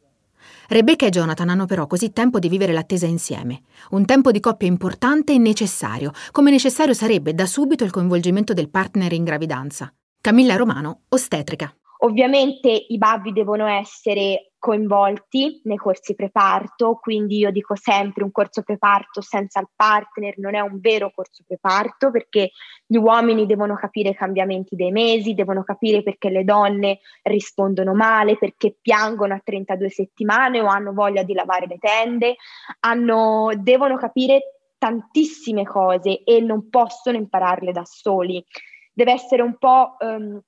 Rebecca 0.70 1.06
e 1.06 1.08
Jonathan 1.08 1.48
hanno 1.48 1.64
però 1.64 1.86
così 1.86 2.12
tempo 2.12 2.38
di 2.38 2.50
vivere 2.50 2.74
l'attesa 2.74 3.06
insieme, 3.06 3.62
un 3.92 4.04
tempo 4.04 4.30
di 4.30 4.38
coppia 4.38 4.68
importante 4.68 5.32
e 5.32 5.38
necessario, 5.38 6.12
come 6.30 6.50
necessario 6.50 6.92
sarebbe 6.92 7.32
da 7.32 7.46
subito 7.46 7.84
il 7.84 7.90
coinvolgimento 7.90 8.52
del 8.52 8.68
partner 8.68 9.14
in 9.14 9.24
gravidanza. 9.24 9.90
Camilla 10.20 10.56
Romano, 10.56 11.04
ostetrica. 11.08 11.74
Ovviamente 12.00 12.68
i 12.70 12.96
babbi 12.96 13.32
devono 13.32 13.66
essere 13.66 14.52
coinvolti 14.58 15.60
nei 15.64 15.76
corsi 15.76 16.14
preparto, 16.14 16.96
quindi 16.96 17.38
io 17.38 17.50
dico 17.50 17.74
sempre 17.76 18.22
un 18.24 18.30
corso 18.30 18.62
preparto 18.62 19.20
senza 19.20 19.60
il 19.60 19.68
partner 19.74 20.38
non 20.38 20.54
è 20.54 20.60
un 20.60 20.78
vero 20.80 21.10
corso 21.14 21.44
preparto 21.46 22.10
perché 22.10 22.50
gli 22.86 22.96
uomini 22.96 23.46
devono 23.46 23.74
capire 23.74 24.10
i 24.10 24.14
cambiamenti 24.14 24.76
dei 24.76 24.90
mesi, 24.90 25.34
devono 25.34 25.62
capire 25.64 26.02
perché 26.02 26.28
le 26.28 26.44
donne 26.44 27.00
rispondono 27.22 27.94
male, 27.94 28.36
perché 28.36 28.76
piangono 28.80 29.34
a 29.34 29.40
32 29.42 29.90
settimane 29.90 30.60
o 30.60 30.66
hanno 30.66 30.92
voglia 30.92 31.22
di 31.22 31.34
lavare 31.34 31.66
le 31.66 31.78
tende, 31.78 32.36
hanno, 32.80 33.50
devono 33.56 33.96
capire 33.96 34.58
tantissime 34.78 35.64
cose 35.64 36.22
e 36.22 36.40
non 36.40 36.68
possono 36.68 37.16
impararle 37.16 37.72
da 37.72 37.84
soli. 37.84 38.44
Deve 38.92 39.12
essere 39.12 39.42
un 39.42 39.56
po' 39.58 39.96
um, 40.00 40.40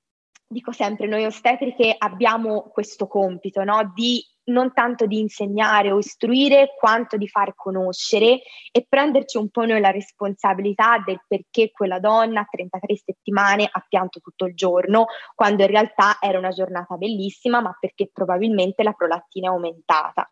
dico 0.51 0.71
sempre, 0.71 1.07
noi 1.07 1.25
ostetriche 1.25 1.95
abbiamo 1.97 2.69
questo 2.73 3.07
compito, 3.07 3.63
no? 3.63 3.91
Di 3.95 4.21
non 4.43 4.73
tanto 4.73 5.05
di 5.05 5.19
insegnare 5.19 5.91
o 5.91 5.99
istruire, 5.99 6.73
quanto 6.77 7.15
di 7.15 7.27
far 7.27 7.53
conoscere 7.55 8.41
e 8.71 8.85
prenderci 8.87 9.37
un 9.37 9.49
po' 9.49 9.65
noi 9.65 9.79
la 9.79 9.91
responsabilità 9.91 11.01
del 11.05 11.21
perché 11.25 11.71
quella 11.71 11.99
donna 11.99 12.41
a 12.41 12.47
33 12.49 12.97
settimane 12.97 13.69
ha 13.71 13.85
pianto 13.87 14.19
tutto 14.19 14.45
il 14.45 14.53
giorno, 14.53 15.05
quando 15.35 15.63
in 15.63 15.69
realtà 15.69 16.17
era 16.19 16.37
una 16.37 16.49
giornata 16.49 16.97
bellissima, 16.97 17.61
ma 17.61 17.75
perché 17.79 18.09
probabilmente 18.11 18.83
la 18.83 18.93
prolattina 18.93 19.49
è 19.49 19.53
aumentata. 19.53 20.29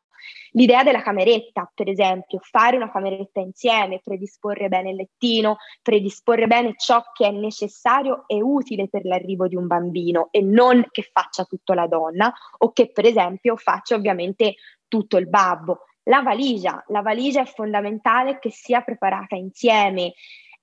L'idea 0.51 0.83
della 0.83 1.01
cameretta, 1.01 1.71
per 1.73 1.89
esempio, 1.89 2.39
fare 2.41 2.75
una 2.75 2.91
cameretta 2.91 3.39
insieme, 3.39 4.01
predisporre 4.03 4.67
bene 4.67 4.91
il 4.91 4.95
lettino, 4.95 5.57
predisporre 5.81 6.47
bene 6.47 6.73
ciò 6.77 7.03
che 7.13 7.27
è 7.27 7.31
necessario 7.31 8.23
e 8.27 8.41
utile 8.41 8.87
per 8.89 9.05
l'arrivo 9.05 9.47
di 9.47 9.55
un 9.55 9.67
bambino 9.67 10.29
e 10.31 10.41
non 10.41 10.85
che 10.89 11.09
faccia 11.11 11.43
tutto 11.43 11.73
la 11.73 11.87
donna 11.87 12.33
o 12.59 12.71
che 12.71 12.91
per 12.91 13.05
esempio 13.05 13.55
faccia 13.55 13.95
ovviamente 13.95 14.55
tutto 14.87 15.17
il 15.17 15.29
babbo. 15.29 15.85
La 16.03 16.21
valigia, 16.21 16.83
la 16.87 17.01
valigia 17.01 17.41
è 17.41 17.45
fondamentale 17.45 18.39
che 18.39 18.49
sia 18.49 18.81
preparata 18.81 19.35
insieme, 19.35 20.13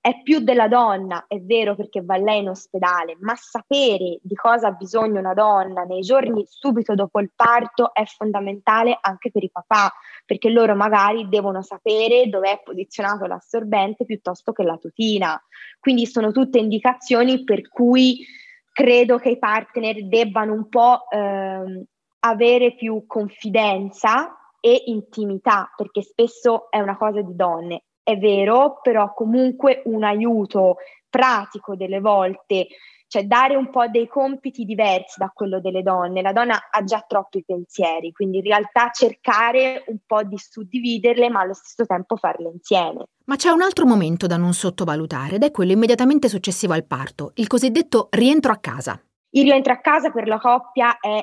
è 0.07 0.21
più 0.21 0.39
della 0.39 0.69
donna, 0.69 1.25
è 1.27 1.37
vero 1.41 1.75
perché 1.75 2.01
va 2.01 2.15
lei 2.15 2.39
in 2.39 2.47
ospedale, 2.47 3.17
ma 3.19 3.35
sapere 3.35 4.19
di 4.21 4.35
cosa 4.35 4.67
ha 4.67 4.71
bisogno 4.71 5.19
una 5.19 5.33
donna 5.33 5.83
nei 5.83 5.99
giorni 5.99 6.45
subito 6.47 6.95
dopo 6.95 7.19
il 7.19 7.29
parto 7.35 7.93
è 7.93 8.05
fondamentale 8.05 8.97
anche 9.01 9.31
per 9.31 9.43
i 9.43 9.51
papà, 9.51 9.91
perché 10.25 10.49
loro 10.49 10.75
magari 10.75 11.27
devono 11.27 11.61
sapere 11.61 12.29
dove 12.29 12.51
è 12.51 12.61
posizionato 12.63 13.25
l'assorbente 13.25 14.05
piuttosto 14.05 14.53
che 14.53 14.63
la 14.63 14.77
tutina. 14.77 15.37
Quindi 15.77 16.05
sono 16.05 16.31
tutte 16.31 16.57
indicazioni 16.57 17.43
per 17.43 17.67
cui 17.67 18.25
credo 18.71 19.17
che 19.17 19.31
i 19.31 19.39
partner 19.39 20.07
debbano 20.07 20.53
un 20.53 20.69
po' 20.69 21.09
eh, 21.09 21.85
avere 22.19 22.75
più 22.75 23.03
confidenza 23.05 24.37
e 24.61 24.83
intimità, 24.85 25.69
perché 25.75 26.01
spesso 26.01 26.71
è 26.71 26.79
una 26.79 26.95
cosa 26.95 27.21
di 27.21 27.35
donne 27.35 27.81
è 28.07 28.17
vero, 28.17 28.79
però 28.81 29.13
comunque 29.13 29.81
un 29.83 30.05
aiuto 30.05 30.77
pratico 31.09 31.75
delle 31.75 31.99
volte, 31.99 32.67
cioè 33.05 33.25
dare 33.25 33.57
un 33.57 33.69
po' 33.69 33.87
dei 33.87 34.07
compiti 34.07 34.63
diversi 34.63 35.19
da 35.19 35.29
quello 35.33 35.59
delle 35.59 35.83
donne. 35.83 36.21
La 36.21 36.31
donna 36.31 36.69
ha 36.71 36.83
già 36.85 37.03
troppi 37.05 37.43
pensieri, 37.45 38.13
quindi 38.13 38.37
in 38.37 38.43
realtà 38.43 38.91
cercare 38.93 39.83
un 39.87 39.97
po' 40.05 40.23
di 40.23 40.37
suddividerle, 40.37 41.29
ma 41.29 41.41
allo 41.41 41.53
stesso 41.53 41.85
tempo 41.85 42.15
farle 42.15 42.49
insieme. 42.49 43.07
Ma 43.25 43.35
c'è 43.35 43.49
un 43.49 43.61
altro 43.61 43.85
momento 43.85 44.25
da 44.25 44.37
non 44.37 44.53
sottovalutare 44.53 45.35
ed 45.35 45.43
è 45.43 45.51
quello 45.51 45.73
immediatamente 45.73 46.29
successivo 46.29 46.71
al 46.71 46.85
parto, 46.85 47.33
il 47.35 47.47
cosiddetto 47.47 48.07
rientro 48.11 48.53
a 48.53 48.57
casa. 48.57 48.97
Il 49.31 49.43
rientro 49.43 49.73
a 49.73 49.81
casa 49.81 50.11
per 50.11 50.29
la 50.29 50.39
coppia 50.39 50.97
è 50.97 51.21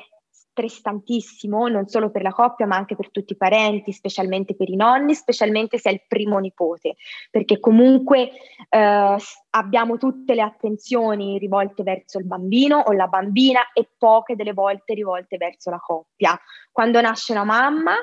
stressantissimo, 0.55 1.67
non 1.67 1.87
solo 1.87 2.09
per 2.09 2.21
la 2.21 2.31
coppia, 2.31 2.65
ma 2.65 2.77
anche 2.77 2.95
per 2.95 3.11
tutti 3.11 3.33
i 3.33 3.37
parenti, 3.37 3.91
specialmente 3.91 4.55
per 4.55 4.69
i 4.69 4.77
nonni, 4.77 5.13
specialmente 5.13 5.77
se 5.77 5.89
è 5.89 5.93
il 5.93 6.03
primo 6.07 6.39
nipote, 6.39 6.95
perché 7.29 7.59
comunque 7.59 8.31
eh, 8.69 9.17
abbiamo 9.49 9.97
tutte 9.97 10.33
le 10.33 10.41
attenzioni 10.41 11.37
rivolte 11.37 11.83
verso 11.83 12.19
il 12.19 12.25
bambino 12.25 12.79
o 12.79 12.93
la 12.93 13.07
bambina 13.07 13.71
e 13.73 13.89
poche 13.97 14.37
delle 14.37 14.53
volte 14.53 14.93
rivolte 14.93 15.35
verso 15.35 15.69
la 15.69 15.79
coppia. 15.79 16.39
Quando 16.71 17.01
nasce 17.01 17.33
una 17.33 17.43
mamma, 17.43 17.95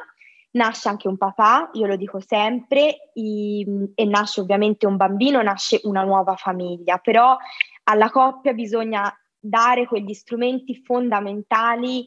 nasce 0.50 0.90
anche 0.90 1.08
un 1.08 1.16
papà, 1.16 1.70
io 1.72 1.86
lo 1.86 1.96
dico 1.96 2.20
sempre, 2.20 3.10
i, 3.14 3.66
e 3.94 4.04
nasce 4.04 4.42
ovviamente 4.42 4.86
un 4.86 4.96
bambino, 4.96 5.40
nasce 5.40 5.80
una 5.84 6.02
nuova 6.02 6.36
famiglia, 6.36 6.98
però 6.98 7.34
alla 7.84 8.10
coppia 8.10 8.52
bisogna 8.52 9.10
dare 9.44 9.86
quegli 9.86 10.12
strumenti 10.12 10.76
fondamentali 10.84 12.06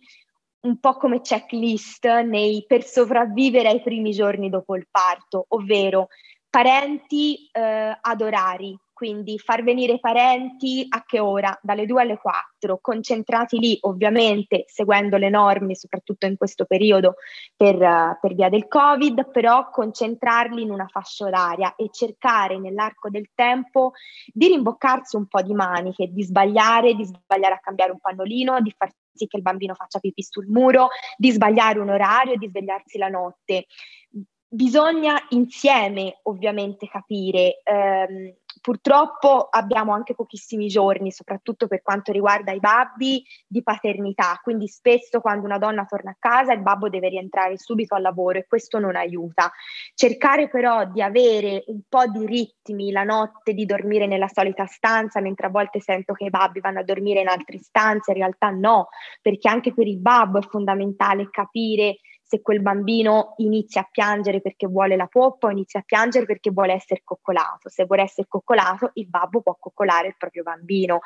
un 0.66 0.80
po' 0.80 0.96
come 0.96 1.22
checklist 1.22 2.06
nei, 2.22 2.66
per 2.68 2.84
sopravvivere 2.84 3.70
ai 3.70 3.82
primi 3.82 4.12
giorni 4.12 4.50
dopo 4.50 4.76
il 4.76 4.88
parto, 4.90 5.46
ovvero 5.50 6.08
parenti 6.50 7.50
eh, 7.52 7.98
ad 8.00 8.22
orari, 8.22 8.78
quindi 8.96 9.38
far 9.38 9.62
venire 9.62 9.94
i 9.94 10.00
parenti 10.00 10.86
a 10.88 11.04
che 11.06 11.20
ora? 11.20 11.58
Dalle 11.62 11.86
2 11.86 12.02
alle 12.02 12.18
4, 12.18 12.80
concentrati 12.82 13.60
lì 13.60 13.78
ovviamente 13.82 14.64
seguendo 14.68 15.18
le 15.18 15.30
norme, 15.30 15.76
soprattutto 15.76 16.26
in 16.26 16.38
questo 16.38 16.64
periodo 16.64 17.16
per, 17.58 17.76
uh, 17.76 18.18
per, 18.22 18.34
via 18.34 18.48
del 18.48 18.70
Covid, 18.70 19.32
però 19.32 19.70
concentrarli 19.70 20.62
in 20.62 20.72
una 20.72 20.88
fascia 20.88 21.26
oraria 21.26 21.76
e 21.76 21.90
cercare 21.92 22.58
nell'arco 22.58 23.10
del 23.10 23.32
tempo 23.36 23.92
di 24.32 24.48
rimboccarsi 24.48 25.18
un 25.18 25.28
po' 25.28 25.42
di 25.42 25.54
maniche, 25.54 26.08
di 26.08 26.24
sbagliare, 26.24 26.94
di 26.94 27.04
sbagliare 27.04 27.56
a 27.56 27.60
cambiare 27.60 27.92
un 27.92 28.00
pannolino, 28.00 28.62
di 28.62 28.74
far 28.78 28.90
che 29.16 29.38
il 29.38 29.42
bambino 29.42 29.74
faccia 29.74 30.00
pipì 30.00 30.22
sul 30.22 30.48
muro, 30.48 30.90
di 31.18 31.32
sbagliare 31.32 31.80
un 31.80 31.90
orario, 31.90 32.38
di 32.38 32.48
svegliarsi 32.48 32.98
la 32.98 33.08
notte. 33.08 33.66
Bisogna 34.48 35.18
insieme 35.30 36.20
ovviamente 36.24 36.88
capire 36.88 37.62
ehm, 37.64 38.34
purtroppo 38.66 39.48
abbiamo 39.48 39.94
anche 39.94 40.16
pochissimi 40.16 40.66
giorni, 40.66 41.12
soprattutto 41.12 41.68
per 41.68 41.84
quanto 41.84 42.12
riguarda 42.12 42.52
i 42.52 42.58
babbi, 42.58 43.24
di 43.46 43.62
paternità, 43.62 44.40
quindi 44.42 44.68
spesso 44.68 45.22
quando 45.22 45.46
una 45.46 45.60
donna 45.60 45.86
torna 45.86 46.10
a 46.10 46.18
casa 46.18 46.52
il 46.52 46.64
babbo 46.64 46.90
deve 46.90 47.10
rientrare 47.10 47.60
subito 47.60 47.94
al 47.94 48.02
lavoro 48.02 48.40
e 48.40 48.48
questo 48.48 48.80
non 48.80 48.96
aiuta. 48.96 49.52
Cercare 49.94 50.50
però 50.50 50.84
di 50.86 51.04
avere 51.04 51.64
un 51.68 51.82
po' 51.88 52.08
di 52.08 52.26
ritmi 52.26 52.92
la 52.92 53.04
notte, 53.04 53.54
di 53.54 53.68
dormire 53.68 54.08
nella 54.08 54.30
solita 54.30 54.66
stanza, 54.66 55.22
mentre 55.22 55.46
a 55.46 55.52
volte 55.52 55.80
sento 55.80 56.14
che 56.14 56.24
i 56.24 56.32
babbi 56.32 56.60
vanno 56.60 56.80
a 56.80 56.84
dormire 56.84 57.22
in 57.22 57.28
altre 57.28 57.60
stanze, 57.60 58.14
in 58.14 58.18
realtà 58.18 58.50
no, 58.50 58.88
perché 59.22 59.48
anche 59.48 59.76
per 59.76 59.86
il 59.86 60.00
babbo 60.00 60.40
è 60.40 60.42
fondamentale 60.42 61.30
capire 61.30 61.98
se 62.36 62.42
quel 62.42 62.62
bambino 62.62 63.34
inizia 63.38 63.82
a 63.82 63.88
piangere 63.90 64.42
perché 64.42 64.68
vuole 64.68 64.96
la 64.96 65.08
poppa 65.08 65.48
o 65.48 65.52
inizia 65.52 65.80
a 65.80 65.84
piangere 65.84 66.26
perché 66.26 66.52
vuole 66.52 66.74
essere 66.74 67.02
coccolato. 67.04 67.70
Se 67.70 67.86
vuole 67.86 68.04
essere 68.04 68.28
coccolato, 68.28 68.92
il 68.96 69.08
babbo 69.08 69.42
può 69.42 69.56
coccolare 69.58 70.08
il 70.08 70.16
proprio 70.18 70.44
bambino. 70.44 71.00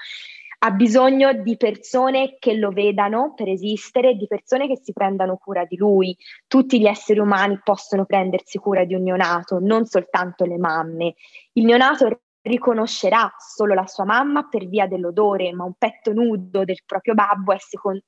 Ha 0.61 0.71
bisogno 0.71 1.31
di 1.33 1.55
persone 1.55 2.35
che 2.37 2.53
lo 2.53 2.71
vedano 2.71 3.33
per 3.33 3.47
esistere, 3.47 4.15
di 4.15 4.27
persone 4.27 4.67
che 4.67 4.79
si 4.81 4.91
prendano 4.91 5.37
cura 5.37 5.65
di 5.65 5.77
lui. 5.77 6.17
Tutti 6.47 6.79
gli 6.79 6.87
esseri 6.87 7.19
umani 7.19 7.59
possono 7.63 8.05
prendersi 8.05 8.57
cura 8.57 8.83
di 8.83 8.93
un 8.93 9.03
neonato, 9.03 9.59
non 9.59 9.85
soltanto 9.85 10.45
le 10.45 10.57
mamme. 10.57 11.13
Il 11.53 11.65
neonato 11.65 12.23
riconoscerà 12.41 13.31
solo 13.37 13.73
la 13.73 13.85
sua 13.85 14.05
mamma 14.05 14.47
per 14.47 14.67
via 14.67 14.87
dell'odore, 14.87 15.53
ma 15.53 15.63
un 15.63 15.73
petto 15.77 16.11
nudo 16.11 16.65
del 16.65 16.81
proprio 16.85 17.13
babbo 17.13 17.53
è, 17.53 17.57
secondo, 17.59 18.01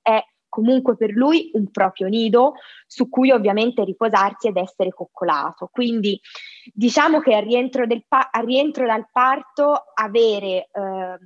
comunque 0.51 0.97
per 0.97 1.11
lui 1.11 1.49
un 1.53 1.71
proprio 1.71 2.09
nido 2.09 2.55
su 2.85 3.07
cui 3.07 3.31
ovviamente 3.31 3.85
riposarsi 3.85 4.49
ed 4.49 4.57
essere 4.57 4.91
coccolato. 4.91 5.69
Quindi 5.71 6.19
diciamo 6.73 7.21
che 7.21 7.33
al 7.33 7.43
rientro, 7.43 7.85
pa- 8.05 8.29
al 8.29 8.45
rientro 8.45 8.85
dal 8.85 9.07
parto 9.09 9.85
avere 9.93 10.69
eh, 10.71 11.17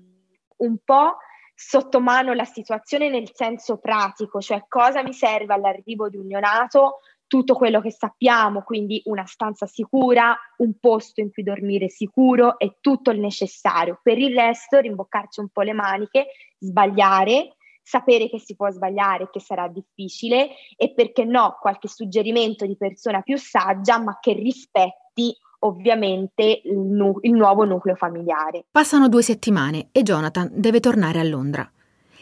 un 0.57 0.77
po' 0.85 1.17
sotto 1.55 1.99
mano 1.99 2.33
la 2.33 2.45
situazione 2.45 3.09
nel 3.09 3.31
senso 3.33 3.77
pratico, 3.77 4.39
cioè 4.41 4.65
cosa 4.67 5.01
mi 5.01 5.13
serve 5.13 5.55
all'arrivo 5.55 6.07
di 6.07 6.17
un 6.17 6.27
neonato, 6.27 6.99
tutto 7.25 7.55
quello 7.55 7.81
che 7.81 7.91
sappiamo, 7.91 8.61
quindi 8.61 9.01
una 9.05 9.25
stanza 9.25 9.65
sicura, 9.65 10.37
un 10.57 10.77
posto 10.79 11.21
in 11.21 11.31
cui 11.31 11.41
dormire 11.41 11.89
sicuro 11.89 12.59
e 12.59 12.77
tutto 12.79 13.09
il 13.09 13.19
necessario. 13.19 13.99
Per 14.03 14.19
il 14.19 14.35
resto 14.35 14.77
rimboccarci 14.77 15.39
un 15.39 15.49
po' 15.49 15.61
le 15.61 15.73
maniche, 15.73 16.27
sbagliare, 16.59 17.55
sapere 17.85 18.27
che 18.27 18.39
si 18.39 18.55
può 18.55 18.69
sbagliare, 18.71 19.29
che 19.29 19.39
sarà 19.39 19.67
difficile 19.67 20.49
e 20.75 20.91
perché 20.91 21.23
no 21.23 21.57
qualche 21.61 21.87
suggerimento 21.87 22.65
di 22.65 22.75
persona 22.75 23.21
più 23.21 23.37
saggia 23.37 23.99
ma 23.99 24.17
che 24.19 24.33
rispetti 24.33 25.37
ovviamente 25.59 26.61
il, 26.63 26.77
nu- 26.77 27.19
il 27.21 27.33
nuovo 27.33 27.63
nucleo 27.63 27.95
familiare. 27.95 28.65
Passano 28.71 29.07
due 29.07 29.21
settimane 29.21 29.89
e 29.91 30.01
Jonathan 30.01 30.49
deve 30.51 30.79
tornare 30.79 31.19
a 31.19 31.23
Londra. 31.23 31.69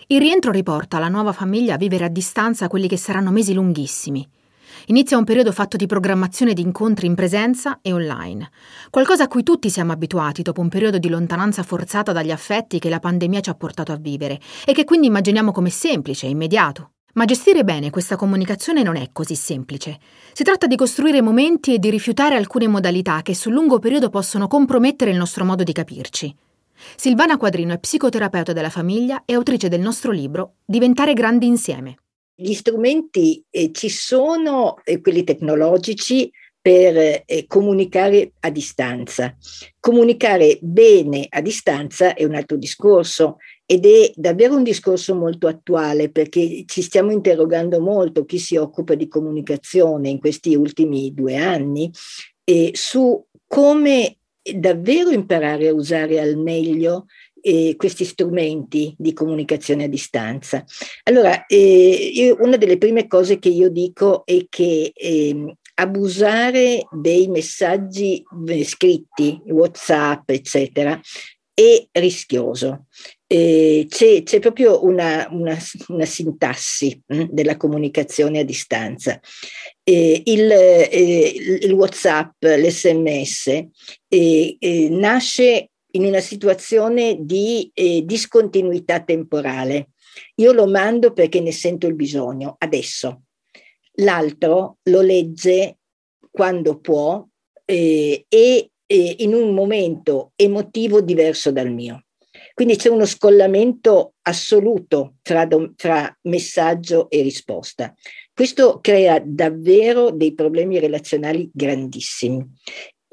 Il 0.07 0.19
rientro 0.19 0.51
riporta 0.51 0.99
la 0.99 1.07
nuova 1.07 1.31
famiglia 1.31 1.75
a 1.75 1.77
vivere 1.77 2.05
a 2.05 2.09
distanza 2.09 2.67
quelli 2.67 2.89
che 2.89 2.97
saranno 2.97 3.31
mesi 3.31 3.53
lunghissimi. 3.53 4.27
Inizia 4.87 5.17
un 5.17 5.23
periodo 5.23 5.51
fatto 5.51 5.77
di 5.77 5.85
programmazione 5.85 6.53
di 6.53 6.61
incontri 6.61 7.07
in 7.07 7.15
presenza 7.15 7.79
e 7.81 7.93
online, 7.93 8.49
qualcosa 8.89 9.23
a 9.23 9.27
cui 9.27 9.43
tutti 9.43 9.69
siamo 9.69 9.91
abituati 9.91 10.41
dopo 10.41 10.61
un 10.61 10.69
periodo 10.69 10.97
di 10.97 11.09
lontananza 11.09 11.63
forzata 11.63 12.11
dagli 12.11 12.31
affetti 12.31 12.79
che 12.79 12.89
la 12.89 12.99
pandemia 12.99 13.41
ci 13.41 13.49
ha 13.49 13.55
portato 13.55 13.91
a 13.91 13.97
vivere 13.97 14.39
e 14.65 14.73
che 14.73 14.83
quindi 14.83 15.07
immaginiamo 15.07 15.51
come 15.51 15.69
semplice 15.69 16.25
e 16.25 16.29
immediato. 16.29 16.91
Ma 17.13 17.25
gestire 17.25 17.63
bene 17.63 17.91
questa 17.91 18.15
comunicazione 18.15 18.81
non 18.81 18.95
è 18.95 19.09
così 19.13 19.35
semplice. 19.35 19.99
Si 20.33 20.43
tratta 20.43 20.65
di 20.65 20.75
costruire 20.75 21.21
momenti 21.21 21.75
e 21.75 21.79
di 21.79 21.91
rifiutare 21.91 22.35
alcune 22.35 22.67
modalità 22.67 23.21
che 23.21 23.35
sul 23.35 23.53
lungo 23.53 23.77
periodo 23.77 24.09
possono 24.09 24.47
compromettere 24.47 25.11
il 25.11 25.17
nostro 25.17 25.45
modo 25.45 25.63
di 25.63 25.73
capirci. 25.73 26.35
Silvana 26.95 27.37
Quadrino 27.37 27.73
è 27.73 27.79
psicoterapeuta 27.79 28.51
della 28.51 28.71
famiglia 28.71 29.23
e 29.25 29.35
autrice 29.35 29.69
del 29.69 29.79
nostro 29.79 30.11
libro 30.11 30.55
Diventare 30.65 31.13
grandi 31.13 31.45
insieme. 31.45 31.97
Gli 32.35 32.53
strumenti 32.53 33.43
eh, 33.49 33.71
ci 33.71 33.89
sono, 33.89 34.81
eh, 34.83 35.01
quelli 35.01 35.23
tecnologici, 35.23 36.31
per 36.63 37.23
eh, 37.25 37.43
comunicare 37.45 38.31
a 38.39 38.49
distanza. 38.49 39.35
Comunicare 39.81 40.59
bene 40.61 41.25
a 41.27 41.41
distanza 41.41 42.13
è 42.13 42.23
un 42.23 42.35
altro 42.35 42.55
discorso 42.55 43.35
ed 43.65 43.85
è 43.85 44.13
davvero 44.15 44.55
un 44.55 44.63
discorso 44.63 45.13
molto 45.13 45.47
attuale 45.47 46.09
perché 46.09 46.63
ci 46.65 46.81
stiamo 46.81 47.11
interrogando 47.11 47.81
molto 47.81 48.23
chi 48.23 48.39
si 48.39 48.55
occupa 48.55 48.95
di 48.95 49.09
comunicazione 49.09 50.07
in 50.07 50.19
questi 50.19 50.55
ultimi 50.55 51.13
due 51.13 51.35
anni 51.35 51.91
eh, 52.45 52.71
su 52.73 53.21
come 53.45 54.19
davvero 54.41 55.09
imparare 55.09 55.67
a 55.67 55.73
usare 55.73 56.21
al 56.21 56.37
meglio 56.37 57.07
eh, 57.43 57.75
questi 57.75 58.05
strumenti 58.05 58.95
di 58.97 59.11
comunicazione 59.11 59.83
a 59.83 59.87
distanza. 59.87 60.63
Allora, 61.03 61.45
eh, 61.45 62.11
io, 62.13 62.37
una 62.39 62.55
delle 62.55 62.77
prime 62.77 63.05
cose 63.05 63.37
che 63.37 63.49
io 63.49 63.69
dico 63.69 64.25
è 64.25 64.45
che 64.47 64.91
eh, 64.95 65.55
abusare 65.75 66.87
dei 66.91 67.27
messaggi 67.27 68.23
eh, 68.47 68.63
scritti, 68.63 69.41
WhatsApp, 69.47 70.29
eccetera, 70.29 70.99
è 71.53 71.85
rischioso. 71.91 72.85
Eh, 73.27 73.87
c'è, 73.89 74.23
c'è, 74.23 74.39
proprio 74.39 74.83
una, 74.85 75.27
una, 75.31 75.57
una 75.87 76.05
sintassi 76.05 77.01
hm, 77.05 77.29
della 77.29 77.57
comunicazione 77.57 78.39
a 78.39 78.43
distanza. 78.43 79.19
Eh, 79.83 80.21
il, 80.25 80.49
eh, 80.51 81.59
il, 81.61 81.71
WhatsApp, 81.73 82.41
l'SMS, 82.41 83.47
eh, 83.47 84.55
eh, 84.57 84.89
nasce 84.89 85.71
in 85.95 86.05
una 86.05 86.19
situazione 86.19 87.17
di 87.19 87.69
eh, 87.73 88.03
discontinuità 88.05 89.01
temporale. 89.01 89.89
Io 90.35 90.51
lo 90.51 90.67
mando 90.67 91.13
perché 91.13 91.39
ne 91.39 91.51
sento 91.51 91.87
il 91.87 91.95
bisogno, 91.95 92.55
adesso. 92.59 93.23
L'altro 93.97 94.77
lo 94.83 95.01
legge 95.01 95.77
quando 96.31 96.79
può 96.79 97.25
eh, 97.65 98.25
e 98.27 98.71
eh, 98.85 99.15
in 99.19 99.33
un 99.33 99.53
momento 99.53 100.31
emotivo 100.35 101.01
diverso 101.01 101.51
dal 101.51 101.71
mio. 101.71 102.05
Quindi 102.53 102.75
c'è 102.75 102.89
uno 102.89 103.05
scollamento 103.05 104.13
assoluto 104.23 105.15
tra, 105.21 105.47
tra 105.75 106.17
messaggio 106.23 107.09
e 107.09 107.21
risposta. 107.21 107.93
Questo 108.31 108.79
crea 108.79 109.21
davvero 109.23 110.11
dei 110.11 110.33
problemi 110.33 110.79
relazionali 110.79 111.49
grandissimi 111.53 112.43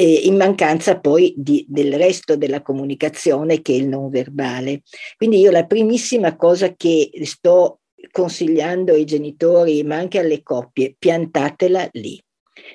eh, 0.00 0.22
in 0.24 0.36
mancanza 0.36 0.98
poi 0.98 1.34
di, 1.36 1.62
del 1.68 1.92
resto 1.92 2.34
della 2.34 2.62
comunicazione 2.62 3.60
che 3.60 3.74
è 3.74 3.76
il 3.76 3.86
non 3.86 4.08
verbale. 4.08 4.80
Quindi 5.18 5.40
io 5.40 5.50
la 5.50 5.66
primissima 5.66 6.36
cosa 6.36 6.72
che 6.74 7.10
sto 7.24 7.80
consigliando 8.10 8.94
ai 8.94 9.04
genitori, 9.04 9.84
ma 9.84 9.96
anche 9.96 10.18
alle 10.18 10.42
coppie, 10.42 10.96
piantatela 10.98 11.86
lì. 11.92 12.18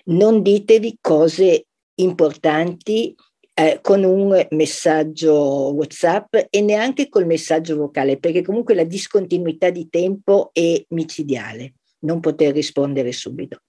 Non 0.06 0.44
ditevi 0.44 1.00
cose 1.02 1.66
importanti 1.96 3.16
eh, 3.56 3.80
con 3.82 4.04
un 4.04 4.48
messaggio 4.52 5.74
WhatsApp 5.74 6.36
e 6.52 6.62
neanche 6.62 7.10
col 7.10 7.26
messaggio 7.26 7.76
vocale, 7.76 8.20
perché 8.20 8.44
comunque 8.44 8.76
la 8.76 8.84
discontinuità 8.84 9.72
di 9.72 9.90
tempo 9.90 10.52
è 10.54 10.80
micidiale 10.90 11.74
non 12.00 12.20
poter 12.20 12.54
rispondere 12.54 13.12
subito. 13.12 13.62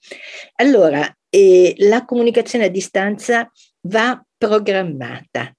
Allora, 0.56 1.06
eh, 1.28 1.74
la 1.78 2.04
comunicazione 2.04 2.66
a 2.66 2.70
distanza 2.70 3.50
va 3.82 4.24
programmata, 4.36 5.54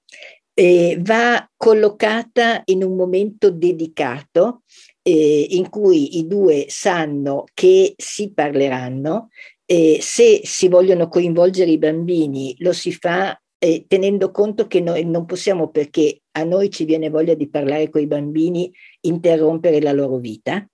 eh, 0.54 0.98
va 1.00 1.48
collocata 1.56 2.62
in 2.66 2.82
un 2.82 2.96
momento 2.96 3.50
dedicato 3.50 4.62
eh, 5.02 5.46
in 5.50 5.68
cui 5.68 6.18
i 6.18 6.26
due 6.26 6.66
sanno 6.68 7.44
che 7.54 7.94
si 7.96 8.32
parleranno. 8.32 9.28
se 9.70 10.40
si 10.44 10.68
vogliono 10.68 11.08
coinvolgere 11.08 11.70
i 11.70 11.76
bambini, 11.76 12.54
lo 12.60 12.72
si 12.72 12.90
fa 12.90 13.38
eh, 13.58 13.84
tenendo 13.88 14.30
conto 14.30 14.66
che 14.66 14.80
noi 14.80 15.04
non 15.04 15.26
possiamo, 15.26 15.68
perché 15.68 16.22
a 16.32 16.44
noi 16.44 16.70
ci 16.70 16.84
viene 16.84 17.10
voglia 17.10 17.34
di 17.34 17.48
parlare 17.48 17.90
con 17.90 18.00
i 18.00 18.06
bambini, 18.06 18.72
interrompere 19.00 19.80
la 19.80 19.92
loro 19.92 20.18
vita. 20.18 20.66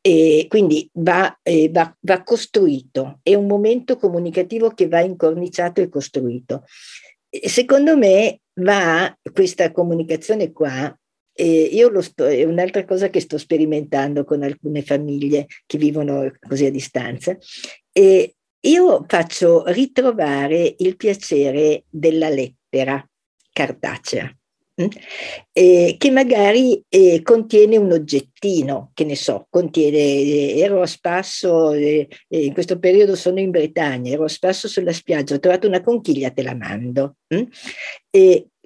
E 0.00 0.46
quindi 0.48 0.88
va, 0.94 1.38
eh, 1.42 1.68
va, 1.70 1.94
va, 2.00 2.22
costruito, 2.22 3.18
è 3.22 3.34
un 3.34 3.46
momento 3.46 3.96
comunicativo 3.96 4.70
che 4.70 4.88
va 4.88 5.00
incorniciato 5.00 5.80
e 5.80 5.88
costruito. 5.88 6.64
Secondo 7.28 7.96
me 7.96 8.40
va 8.60 9.14
questa 9.32 9.70
comunicazione 9.72 10.52
qua, 10.52 10.96
eh, 11.32 11.44
io 11.44 11.88
lo 11.88 12.00
sto, 12.00 12.26
è 12.26 12.44
un'altra 12.44 12.84
cosa 12.84 13.10
che 13.10 13.20
sto 13.20 13.38
sperimentando 13.38 14.24
con 14.24 14.42
alcune 14.42 14.82
famiglie 14.82 15.46
che 15.66 15.78
vivono 15.78 16.32
così 16.48 16.66
a 16.66 16.70
distanza, 16.70 17.36
e 17.92 18.34
io 18.60 19.04
faccio 19.06 19.64
ritrovare 19.66 20.74
il 20.78 20.96
piacere 20.96 21.84
della 21.88 22.28
lettera 22.28 23.04
cartacea. 23.52 24.32
Eh, 25.52 25.96
che 25.98 26.10
magari 26.10 26.80
eh, 26.88 27.20
contiene 27.22 27.76
un 27.76 27.90
oggettino, 27.90 28.92
che 28.94 29.04
ne 29.04 29.16
so, 29.16 29.46
contiene, 29.50 29.96
eh, 29.96 30.60
ero 30.60 30.82
a 30.82 30.86
spasso, 30.86 31.72
eh, 31.72 32.06
eh, 32.28 32.44
in 32.44 32.52
questo 32.52 32.78
periodo 32.78 33.16
sono 33.16 33.40
in 33.40 33.50
Bretagna, 33.50 34.12
ero 34.12 34.24
a 34.24 34.28
spasso 34.28 34.68
sulla 34.68 34.92
spiaggia, 34.92 35.34
ho 35.34 35.40
trovato 35.40 35.66
una 35.66 35.82
conchiglia, 35.82 36.30
te 36.30 36.42
la 36.42 36.54
mando. 36.54 37.16
Mm? 37.34 37.42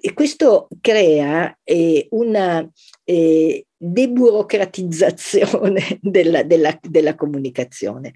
e 0.05 0.13
questo 0.13 0.67
crea 0.81 1.57
eh, 1.63 2.07
una 2.09 2.69
eh, 3.05 3.65
deburocratizzazione 3.77 5.99
della, 6.01 6.43
della, 6.43 6.77
della 6.81 7.15
comunicazione. 7.15 8.15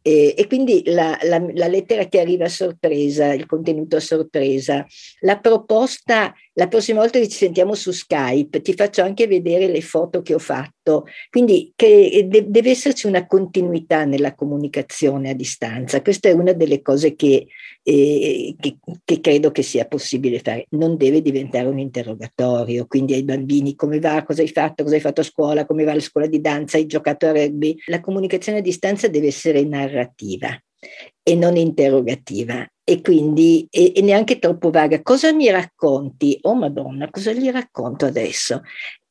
E, 0.00 0.34
e 0.36 0.46
quindi 0.46 0.82
la, 0.86 1.18
la, 1.22 1.44
la, 1.52 1.66
lettera 1.66 2.06
che 2.06 2.20
arriva 2.20 2.44
a 2.44 2.48
sorpresa, 2.48 3.34
il 3.34 3.44
contenuto 3.44 3.96
a 3.96 4.00
sorpresa, 4.00 4.86
la 5.20 5.40
proposta, 5.40 6.32
la 6.58 6.68
prossima 6.68 7.00
volta 7.00 7.18
che 7.18 7.28
ci 7.28 7.36
sentiamo 7.36 7.74
su 7.74 7.90
Skype 7.90 8.62
ti 8.62 8.72
faccio 8.72 9.02
anche 9.02 9.26
vedere 9.26 9.66
le 9.66 9.82
foto 9.82 10.22
che 10.22 10.34
ho 10.34 10.38
fatto, 10.38 11.04
quindi 11.28 11.72
che 11.76 12.26
de- 12.28 12.46
deve 12.48 12.70
esserci 12.70 13.06
una 13.06 13.26
continuità 13.26 14.06
nella 14.06 14.34
comunicazione 14.34 15.30
a 15.30 15.34
distanza, 15.34 16.00
questa 16.00 16.30
è 16.30 16.32
una 16.32 16.52
delle 16.52 16.80
cose 16.80 17.14
che, 17.14 17.46
eh, 17.82 18.54
che, 18.58 18.78
che 19.04 19.20
credo 19.20 19.50
che 19.50 19.62
sia 19.62 19.86
possibile 19.86 20.38
fare, 20.38 20.66
non 20.70 20.96
deve 20.96 21.20
diventare 21.20 21.68
un 21.68 21.78
interrogatorio, 21.78 22.86
quindi 22.86 23.12
ai 23.12 23.24
bambini 23.24 23.74
come 23.74 24.00
va, 24.00 24.24
cosa 24.24 24.40
hai 24.40 24.48
fatto, 24.48 24.82
cosa 24.82 24.94
hai 24.94 25.02
fatto 25.02 25.20
a 25.20 25.24
scuola, 25.24 25.66
come 25.66 25.84
va 25.84 25.92
la 25.92 26.00
scuola 26.00 26.26
di 26.26 26.40
danza, 26.40 26.78
hai 26.78 26.86
giocato 26.86 27.26
a 27.26 27.32
rugby, 27.32 27.76
la 27.86 28.00
comunicazione 28.00 28.58
a 28.58 28.62
distanza 28.62 29.08
deve 29.08 29.26
essere 29.26 29.62
narrativa 29.62 30.58
e 31.22 31.34
non 31.34 31.56
interrogativa 31.56 32.66
e 32.88 33.00
quindi 33.00 33.66
e, 33.68 33.94
e 33.96 34.00
neanche 34.00 34.38
troppo 34.38 34.70
vaga. 34.70 35.02
Cosa 35.02 35.32
mi 35.32 35.50
racconti? 35.50 36.38
Oh 36.42 36.54
Madonna, 36.54 37.10
cosa 37.10 37.32
gli 37.32 37.50
racconto 37.50 38.06
adesso? 38.06 38.62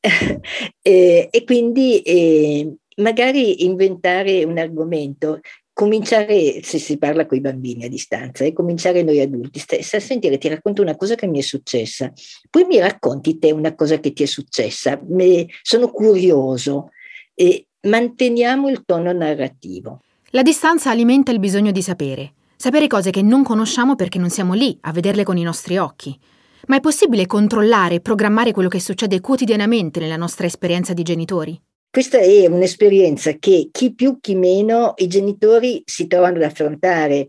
e, 0.80 1.28
e, 1.30 1.44
quindi 1.44 2.00
eh, 2.00 2.74
magari 2.96 3.66
inventare 3.66 4.44
un 4.44 4.56
argomento 4.56 5.40
cominciare, 5.74 6.62
se 6.62 6.78
si 6.78 6.96
parla 6.96 7.26
con 7.26 7.36
i 7.36 7.42
bambini 7.42 7.84
a 7.84 7.90
distanza, 7.90 8.46
e 8.46 8.54
cominciare 8.54 9.02
noi 9.02 9.20
adulti, 9.20 9.62
a 9.68 10.00
sentire, 10.00 10.38
ti 10.38 10.48
racconto 10.48 10.80
una 10.80 10.96
cosa 10.96 11.16
che 11.16 11.26
mi 11.26 11.38
è 11.38 11.42
successa, 11.42 12.10
poi 12.48 12.64
mi 12.64 12.78
racconti 12.78 13.38
te 13.38 13.52
una 13.52 13.74
cosa 13.74 14.00
che 14.00 14.14
ti 14.14 14.22
è 14.22 14.26
successa, 14.26 14.98
me, 15.06 15.46
sono 15.60 15.90
curioso, 15.90 16.92
e 17.34 17.66
manteniamo 17.82 18.70
il 18.70 18.84
tono 18.86 19.12
narrativo. 19.12 20.00
La 20.30 20.40
distanza 20.40 20.90
alimenta 20.90 21.30
il 21.30 21.40
bisogno 21.40 21.72
di 21.72 21.82
sapere, 21.82 22.32
sapere 22.56 22.86
cose 22.86 23.10
che 23.10 23.22
non 23.22 23.42
conosciamo 23.42 23.94
perché 23.94 24.18
non 24.18 24.30
siamo 24.30 24.54
lì 24.54 24.76
a 24.82 24.92
vederle 24.92 25.24
con 25.24 25.36
i 25.36 25.42
nostri 25.42 25.76
occhi. 25.76 26.18
Ma 26.66 26.76
è 26.76 26.80
possibile 26.80 27.26
controllare 27.26 27.96
e 27.96 28.00
programmare 28.00 28.52
quello 28.52 28.68
che 28.68 28.80
succede 28.80 29.20
quotidianamente 29.20 30.00
nella 30.00 30.16
nostra 30.16 30.46
esperienza 30.46 30.92
di 30.92 31.02
genitori? 31.02 31.60
Questa 31.90 32.18
è 32.18 32.46
un'esperienza 32.46 33.32
che 33.38 33.68
chi 33.70 33.94
più 33.94 34.18
chi 34.20 34.34
meno 34.34 34.94
i 34.96 35.06
genitori 35.06 35.82
si 35.84 36.06
trovano 36.06 36.36
ad 36.36 36.42
affrontare 36.42 37.28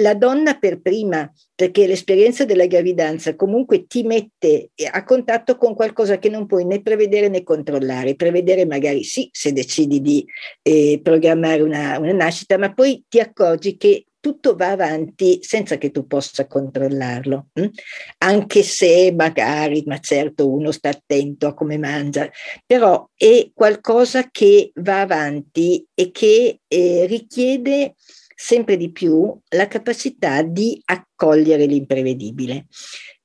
la 0.00 0.14
donna 0.14 0.58
per 0.58 0.80
prima, 0.80 1.30
perché 1.54 1.86
l'esperienza 1.86 2.44
della 2.44 2.66
gravidanza 2.66 3.36
comunque 3.36 3.86
ti 3.86 4.02
mette 4.04 4.70
a 4.90 5.04
contatto 5.04 5.56
con 5.56 5.74
qualcosa 5.74 6.18
che 6.18 6.30
non 6.30 6.46
puoi 6.46 6.64
né 6.64 6.80
prevedere 6.80 7.28
né 7.28 7.42
controllare. 7.42 8.14
Prevedere 8.14 8.64
magari 8.64 9.04
sì, 9.04 9.28
se 9.30 9.52
decidi 9.52 10.00
di 10.00 10.24
eh, 10.62 10.98
programmare 11.02 11.62
una, 11.62 11.98
una 11.98 12.12
nascita, 12.12 12.56
ma 12.56 12.72
poi 12.72 13.04
ti 13.06 13.20
accorgi 13.20 13.76
che 13.76 14.06
tutto 14.22 14.54
va 14.54 14.70
avanti 14.70 15.40
senza 15.42 15.78
che 15.78 15.90
tu 15.90 16.06
possa 16.06 16.46
controllarlo, 16.46 17.48
hm? 17.54 17.66
anche 18.18 18.62
se 18.62 19.12
magari, 19.12 19.82
ma 19.84 19.98
certo 19.98 20.48
uno 20.48 20.70
sta 20.70 20.90
attento 20.90 21.48
a 21.48 21.54
come 21.54 21.76
mangia, 21.76 22.30
però 22.64 23.04
è 23.16 23.50
qualcosa 23.52 24.30
che 24.30 24.70
va 24.76 25.00
avanti 25.00 25.84
e 25.92 26.12
che 26.12 26.60
eh, 26.68 27.06
richiede 27.06 27.96
sempre 28.32 28.76
di 28.76 28.92
più 28.92 29.36
la 29.56 29.66
capacità 29.66 30.42
di 30.42 30.80
accogliere 30.84 31.66
l'imprevedibile. 31.66 32.66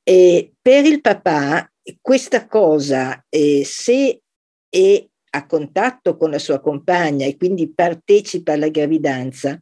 E 0.02 0.54
per 0.60 0.86
il 0.86 1.02
papà 1.02 1.72
questa 2.02 2.48
cosa, 2.48 3.24
eh, 3.30 3.62
se 3.64 4.20
è 4.68 5.08
a 5.30 5.46
contatto 5.46 6.18
con 6.18 6.32
la 6.32 6.40
sua 6.40 6.60
compagna 6.60 7.26
e 7.26 7.38
quindi 7.38 7.72
partecipa 7.72 8.54
alla 8.54 8.70
gravidanza, 8.70 9.60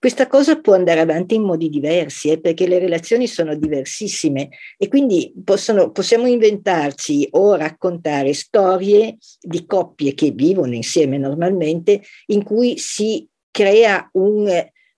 questa 0.00 0.28
cosa 0.28 0.58
può 0.58 0.72
andare 0.72 1.00
avanti 1.00 1.34
in 1.34 1.42
modi 1.42 1.68
diversi, 1.68 2.30
eh, 2.30 2.40
perché 2.40 2.66
le 2.66 2.78
relazioni 2.78 3.26
sono 3.26 3.54
diversissime 3.54 4.48
e 4.78 4.88
quindi 4.88 5.30
possono, 5.44 5.90
possiamo 5.90 6.26
inventarci 6.26 7.28
o 7.32 7.54
raccontare 7.54 8.32
storie 8.32 9.18
di 9.38 9.66
coppie 9.66 10.14
che 10.14 10.30
vivono 10.30 10.74
insieme 10.74 11.18
normalmente 11.18 12.00
in 12.28 12.42
cui 12.42 12.78
si 12.78 13.28
crea 13.50 14.08
un 14.12 14.48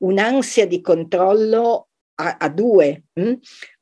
un'ansia 0.03 0.67
di 0.67 0.81
controllo 0.81 1.89
a, 2.17 2.37
a 2.39 2.49
due, 2.49 3.05
mh? 3.13 3.23
Hm? 3.23 3.35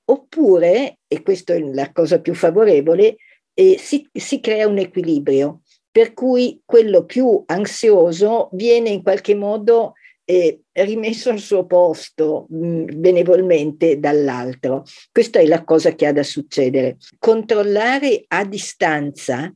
oppure, 0.06 0.98
e 1.06 1.22
questa 1.22 1.54
è 1.54 1.60
la 1.60 1.92
cosa 1.92 2.20
più 2.20 2.34
favorevole, 2.34 3.16
eh, 3.54 3.76
si, 3.78 4.08
si 4.12 4.40
crea 4.40 4.66
un 4.66 4.78
equilibrio, 4.78 5.62
per 5.90 6.14
cui 6.14 6.60
quello 6.64 7.04
più 7.04 7.42
ansioso 7.46 8.48
viene 8.52 8.90
in 8.90 9.02
qualche 9.02 9.34
modo 9.34 9.94
eh, 10.24 10.62
rimesso 10.84 11.30
al 11.30 11.38
suo 11.38 11.66
posto 11.66 12.46
mh, 12.48 12.66
hm, 12.66 13.00
benevolmente 13.00 13.98
dall'altro. 13.98 14.84
Questa 15.10 15.38
è 15.38 15.46
la 15.46 15.64
cosa 15.64 15.94
che 15.94 16.06
ha 16.06 16.12
da 16.12 16.22
succedere. 16.22 16.96
Controllare 17.18 18.24
a 18.28 18.44
distanza 18.44 19.52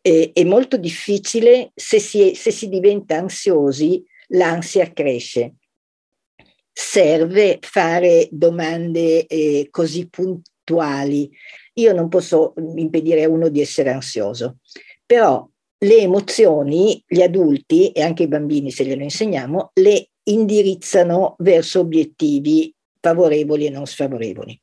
eh, 0.00 0.30
è 0.32 0.44
molto 0.44 0.76
difficile 0.76 1.72
se 1.74 1.98
si, 1.98 2.30
è, 2.30 2.34
se 2.34 2.50
si 2.50 2.68
diventa 2.68 3.16
ansiosi, 3.16 4.04
l'ansia 4.28 4.92
cresce 4.92 5.54
serve 6.80 7.58
fare 7.60 8.28
domande 8.30 9.26
eh, 9.26 9.66
così 9.68 10.08
puntuali. 10.08 11.28
Io 11.74 11.92
non 11.92 12.08
posso 12.08 12.54
impedire 12.76 13.24
a 13.24 13.28
uno 13.28 13.48
di 13.48 13.60
essere 13.60 13.90
ansioso, 13.90 14.58
però 15.04 15.44
le 15.78 15.96
emozioni, 15.96 17.02
gli 17.04 17.20
adulti 17.20 17.90
e 17.90 18.02
anche 18.02 18.24
i 18.24 18.28
bambini, 18.28 18.70
se 18.70 18.84
glielo 18.84 19.02
insegniamo, 19.02 19.72
le 19.74 20.10
indirizzano 20.30 21.36
verso 21.38 21.80
obiettivi 21.80 22.72
favorevoli 23.00 23.66
e 23.66 23.70
non 23.70 23.86
sfavorevoli. 23.86 24.60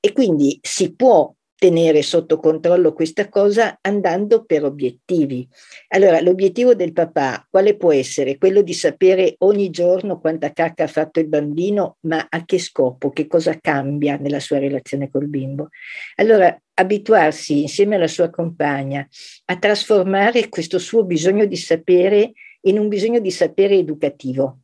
E 0.00 0.12
quindi 0.12 0.58
si 0.62 0.94
può 0.94 1.32
tenere 1.62 2.02
sotto 2.02 2.38
controllo 2.38 2.92
questa 2.92 3.28
cosa 3.28 3.78
andando 3.82 4.44
per 4.44 4.64
obiettivi. 4.64 5.46
Allora, 5.90 6.20
l'obiettivo 6.20 6.74
del 6.74 6.92
papà 6.92 7.46
quale 7.48 7.76
può 7.76 7.92
essere? 7.92 8.36
Quello 8.36 8.62
di 8.62 8.74
sapere 8.74 9.36
ogni 9.38 9.70
giorno 9.70 10.18
quanta 10.18 10.52
cacca 10.52 10.82
ha 10.82 10.88
fatto 10.88 11.20
il 11.20 11.28
bambino, 11.28 11.98
ma 12.00 12.26
a 12.28 12.44
che 12.44 12.58
scopo, 12.58 13.10
che 13.10 13.28
cosa 13.28 13.56
cambia 13.60 14.16
nella 14.16 14.40
sua 14.40 14.58
relazione 14.58 15.08
col 15.08 15.28
bimbo. 15.28 15.68
Allora, 16.16 16.60
abituarsi 16.74 17.60
insieme 17.60 17.94
alla 17.94 18.08
sua 18.08 18.28
compagna 18.28 19.06
a 19.44 19.56
trasformare 19.56 20.48
questo 20.48 20.80
suo 20.80 21.04
bisogno 21.04 21.46
di 21.46 21.56
sapere 21.56 22.32
in 22.62 22.76
un 22.78 22.88
bisogno 22.88 23.20
di 23.20 23.30
sapere 23.30 23.76
educativo, 23.76 24.61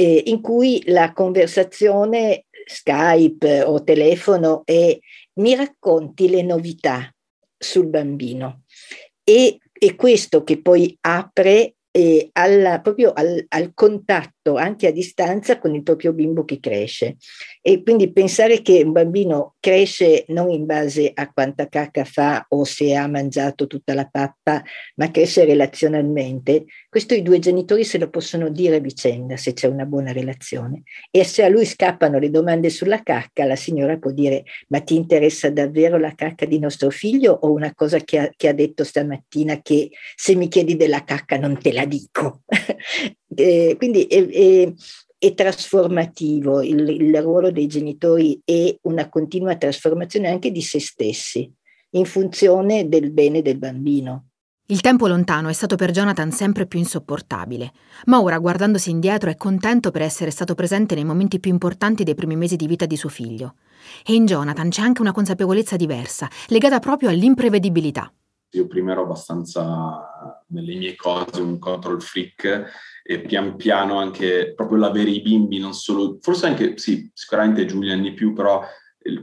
eh, 0.00 0.22
in 0.26 0.40
cui 0.40 0.80
la 0.86 1.12
conversazione 1.12 2.44
Skype 2.64 3.62
o 3.62 3.82
telefono 3.82 4.62
è 4.64 4.96
mi 5.40 5.54
racconti 5.56 6.28
le 6.28 6.42
novità 6.42 7.12
sul 7.56 7.88
bambino. 7.88 8.62
E, 9.24 9.58
è 9.72 9.94
questo 9.96 10.44
che 10.44 10.60
poi 10.60 10.96
apre 11.00 11.74
eh, 11.90 12.28
alla, 12.32 12.80
proprio 12.80 13.12
al, 13.12 13.44
al, 13.48 13.72
contatto 13.74 14.32
anche 14.54 14.86
a 14.86 14.92
distanza 14.92 15.58
con 15.58 15.74
il 15.74 15.82
proprio 15.82 16.12
bimbo 16.12 16.44
che 16.44 16.60
cresce. 16.60 17.16
E 17.60 17.82
quindi 17.82 18.12
pensare 18.12 18.62
che 18.62 18.82
un 18.82 18.92
bambino 18.92 19.56
cresce 19.60 20.24
non 20.28 20.50
in 20.50 20.64
base 20.64 21.10
a 21.12 21.30
quanta 21.30 21.68
cacca 21.68 22.04
fa 22.04 22.46
o 22.48 22.64
se 22.64 22.94
ha 22.94 23.06
mangiato 23.06 23.66
tutta 23.66 23.94
la 23.94 24.08
pappa, 24.10 24.62
ma 24.96 25.10
cresce 25.10 25.44
relazionalmente, 25.44 26.64
questo 26.88 27.14
i 27.14 27.22
due 27.22 27.38
genitori 27.38 27.84
se 27.84 27.98
lo 27.98 28.08
possono 28.08 28.48
dire 28.48 28.76
a 28.76 28.80
vicenda 28.80 29.36
se 29.36 29.52
c'è 29.52 29.66
una 29.66 29.84
buona 29.84 30.12
relazione. 30.12 30.82
E 31.10 31.24
se 31.24 31.44
a 31.44 31.48
lui 31.48 31.66
scappano 31.66 32.18
le 32.18 32.30
domande 32.30 32.70
sulla 32.70 33.02
cacca, 33.02 33.44
la 33.44 33.56
signora 33.56 33.98
può 33.98 34.10
dire 34.10 34.44
ma 34.68 34.80
ti 34.80 34.94
interessa 34.94 35.50
davvero 35.50 35.98
la 35.98 36.14
cacca 36.14 36.46
di 36.46 36.58
nostro 36.58 36.90
figlio 36.90 37.32
o 37.42 37.52
una 37.52 37.74
cosa 37.74 37.98
che 37.98 38.18
ha, 38.18 38.30
che 38.34 38.48
ha 38.48 38.52
detto 38.54 38.84
stamattina 38.84 39.60
che 39.60 39.90
se 40.14 40.34
mi 40.34 40.48
chiedi 40.48 40.76
della 40.76 41.04
cacca 41.04 41.36
non 41.38 41.58
te 41.58 41.72
la 41.72 41.84
dico. 41.84 42.42
eh, 43.34 43.74
quindi 43.76 44.04
è, 44.04 44.26
è, 44.26 44.72
è 45.18 45.34
trasformativo, 45.34 46.62
il, 46.62 46.88
il 46.88 47.22
ruolo 47.22 47.50
dei 47.50 47.66
genitori 47.66 48.40
è 48.44 48.76
una 48.82 49.08
continua 49.08 49.56
trasformazione 49.56 50.28
anche 50.28 50.50
di 50.50 50.62
se 50.62 50.80
stessi 50.80 51.50
in 51.90 52.04
funzione 52.04 52.88
del 52.88 53.10
bene 53.10 53.42
del 53.42 53.58
bambino. 53.58 54.24
Il 54.70 54.82
tempo 54.82 55.06
lontano 55.06 55.48
è 55.48 55.54
stato 55.54 55.76
per 55.76 55.92
Jonathan 55.92 56.30
sempre 56.30 56.66
più 56.66 56.78
insopportabile, 56.78 57.72
ma 58.04 58.20
ora, 58.20 58.38
guardandosi 58.38 58.90
indietro, 58.90 59.30
è 59.30 59.36
contento 59.36 59.90
per 59.90 60.02
essere 60.02 60.30
stato 60.30 60.54
presente 60.54 60.94
nei 60.94 61.04
momenti 61.04 61.40
più 61.40 61.50
importanti 61.50 62.04
dei 62.04 62.14
primi 62.14 62.36
mesi 62.36 62.56
di 62.56 62.66
vita 62.66 62.84
di 62.84 62.94
suo 62.94 63.08
figlio. 63.08 63.54
E 64.04 64.12
in 64.12 64.26
Jonathan 64.26 64.68
c'è 64.68 64.82
anche 64.82 65.00
una 65.00 65.12
consapevolezza 65.12 65.76
diversa, 65.76 66.28
legata 66.48 66.80
proprio 66.80 67.08
all'imprevedibilità. 67.08 68.12
Io 68.50 68.66
prima 68.66 68.92
ero 68.92 69.04
abbastanza 69.04 70.44
nelle 70.48 70.74
mie 70.74 70.96
cose 70.96 71.40
un 71.40 71.58
control 71.58 72.02
freak 72.02 72.66
e 73.10 73.22
pian 73.22 73.56
piano 73.56 73.98
anche 73.98 74.52
proprio 74.54 74.76
l'avere 74.76 75.08
i 75.08 75.22
bimbi, 75.22 75.58
non 75.58 75.72
solo, 75.72 76.18
forse 76.20 76.46
anche, 76.46 76.76
sì, 76.76 77.10
sicuramente 77.14 77.64
Giulian 77.64 78.02
di 78.02 78.12
più, 78.12 78.34
però 78.34 78.62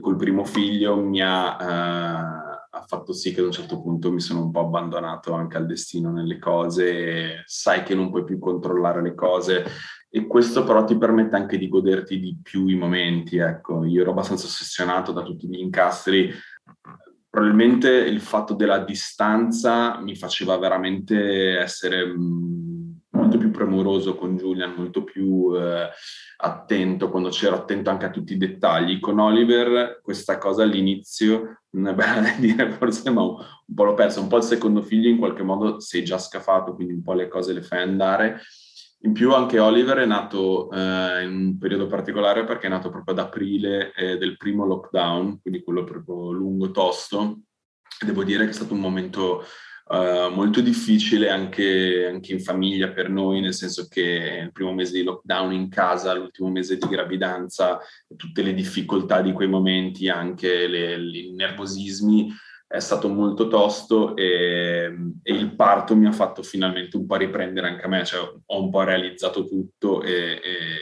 col 0.00 0.16
primo 0.16 0.44
figlio 0.44 0.96
mi 0.96 1.22
ha, 1.22 1.56
eh, 1.60 2.68
ha, 2.70 2.84
fatto 2.84 3.12
sì 3.12 3.32
che 3.32 3.38
ad 3.38 3.46
un 3.46 3.52
certo 3.52 3.80
punto 3.80 4.10
mi 4.10 4.18
sono 4.18 4.42
un 4.42 4.50
po' 4.50 4.58
abbandonato 4.58 5.34
anche 5.34 5.56
al 5.56 5.66
destino 5.66 6.10
nelle 6.10 6.40
cose, 6.40 7.44
sai 7.46 7.84
che 7.84 7.94
non 7.94 8.10
puoi 8.10 8.24
più 8.24 8.40
controllare 8.40 9.00
le 9.02 9.14
cose 9.14 9.64
e 10.10 10.26
questo 10.26 10.64
però 10.64 10.82
ti 10.82 10.98
permette 10.98 11.36
anche 11.36 11.56
di 11.56 11.68
goderti 11.68 12.18
di 12.18 12.36
più 12.42 12.66
i 12.66 12.74
momenti, 12.74 13.36
ecco, 13.36 13.84
io 13.84 14.00
ero 14.00 14.10
abbastanza 14.10 14.46
ossessionato 14.46 15.12
da 15.12 15.22
tutti 15.22 15.46
gli 15.46 15.60
incastri, 15.60 16.32
probabilmente 17.30 17.88
il 17.88 18.20
fatto 18.20 18.54
della 18.54 18.80
distanza 18.80 20.00
mi 20.00 20.16
faceva 20.16 20.58
veramente 20.58 21.56
essere 21.58 22.04
mm, 22.04 22.65
molto 23.26 23.38
più 23.38 23.50
premuroso 23.50 24.14
con 24.14 24.36
Julian, 24.36 24.74
molto 24.76 25.02
più 25.02 25.52
eh, 25.56 25.90
attento, 26.38 27.10
quando 27.10 27.28
c'ero 27.28 27.56
attento 27.56 27.90
anche 27.90 28.06
a 28.06 28.10
tutti 28.10 28.34
i 28.34 28.38
dettagli. 28.38 29.00
Con 29.00 29.18
Oliver 29.18 30.00
questa 30.00 30.38
cosa 30.38 30.62
all'inizio 30.62 31.62
non 31.70 31.88
è 31.88 31.94
bella 31.94 32.20
da 32.20 32.34
dire 32.38 32.70
forse, 32.70 33.10
ma 33.10 33.22
un, 33.22 33.34
un 33.66 33.74
po' 33.74 33.84
l'ho 33.84 33.94
perso, 33.94 34.20
un 34.20 34.28
po' 34.28 34.36
il 34.36 34.44
secondo 34.44 34.82
figlio 34.82 35.08
in 35.08 35.18
qualche 35.18 35.42
modo 35.42 35.80
sei 35.80 36.04
già 36.04 36.18
scafato, 36.18 36.74
quindi 36.74 36.94
un 36.94 37.02
po' 37.02 37.14
le 37.14 37.28
cose 37.28 37.52
le 37.52 37.62
fai 37.62 37.82
andare. 37.82 38.40
In 39.00 39.12
più 39.12 39.34
anche 39.34 39.58
Oliver 39.58 39.98
è 39.98 40.06
nato 40.06 40.70
eh, 40.70 41.24
in 41.24 41.30
un 41.30 41.58
periodo 41.58 41.86
particolare 41.86 42.44
perché 42.44 42.66
è 42.66 42.70
nato 42.70 42.90
proprio 42.90 43.14
ad 43.14 43.20
aprile 43.20 43.92
eh, 43.94 44.16
del 44.16 44.36
primo 44.36 44.64
lockdown, 44.64 45.40
quindi 45.40 45.62
quello 45.62 45.84
proprio 45.84 46.30
lungo, 46.30 46.70
tosto. 46.70 47.40
Devo 48.04 48.24
dire 48.24 48.44
che 48.44 48.50
è 48.50 48.54
stato 48.54 48.74
un 48.74 48.80
momento 48.80 49.44
Uh, 49.88 50.34
molto 50.34 50.60
difficile 50.60 51.30
anche, 51.30 52.08
anche, 52.12 52.32
in 52.32 52.40
famiglia 52.40 52.88
per 52.88 53.08
noi, 53.08 53.40
nel 53.40 53.54
senso 53.54 53.86
che 53.88 54.40
il 54.42 54.50
primo 54.50 54.72
mese 54.72 54.94
di 54.94 55.04
lockdown 55.04 55.52
in 55.52 55.68
casa, 55.68 56.12
l'ultimo 56.12 56.50
mese 56.50 56.76
di 56.76 56.88
gravidanza, 56.88 57.78
tutte 58.16 58.42
le 58.42 58.52
difficoltà 58.52 59.22
di 59.22 59.30
quei 59.30 59.46
momenti, 59.46 60.08
anche 60.08 60.64
i 60.64 61.32
nervosismi, 61.32 62.32
è 62.66 62.80
stato 62.80 63.08
molto 63.08 63.46
tosto 63.46 64.16
e, 64.16 64.92
e, 65.22 65.32
il 65.32 65.54
parto 65.54 65.94
mi 65.94 66.06
ha 66.06 66.12
fatto 66.12 66.42
finalmente 66.42 66.96
un 66.96 67.06
po' 67.06 67.14
riprendere 67.14 67.68
anche 67.68 67.84
a 67.84 67.88
me, 67.88 68.04
cioè 68.04 68.28
ho 68.44 68.62
un 68.62 68.70
po' 68.70 68.82
realizzato 68.82 69.46
tutto 69.46 70.02
e, 70.02 70.40
e 70.42 70.80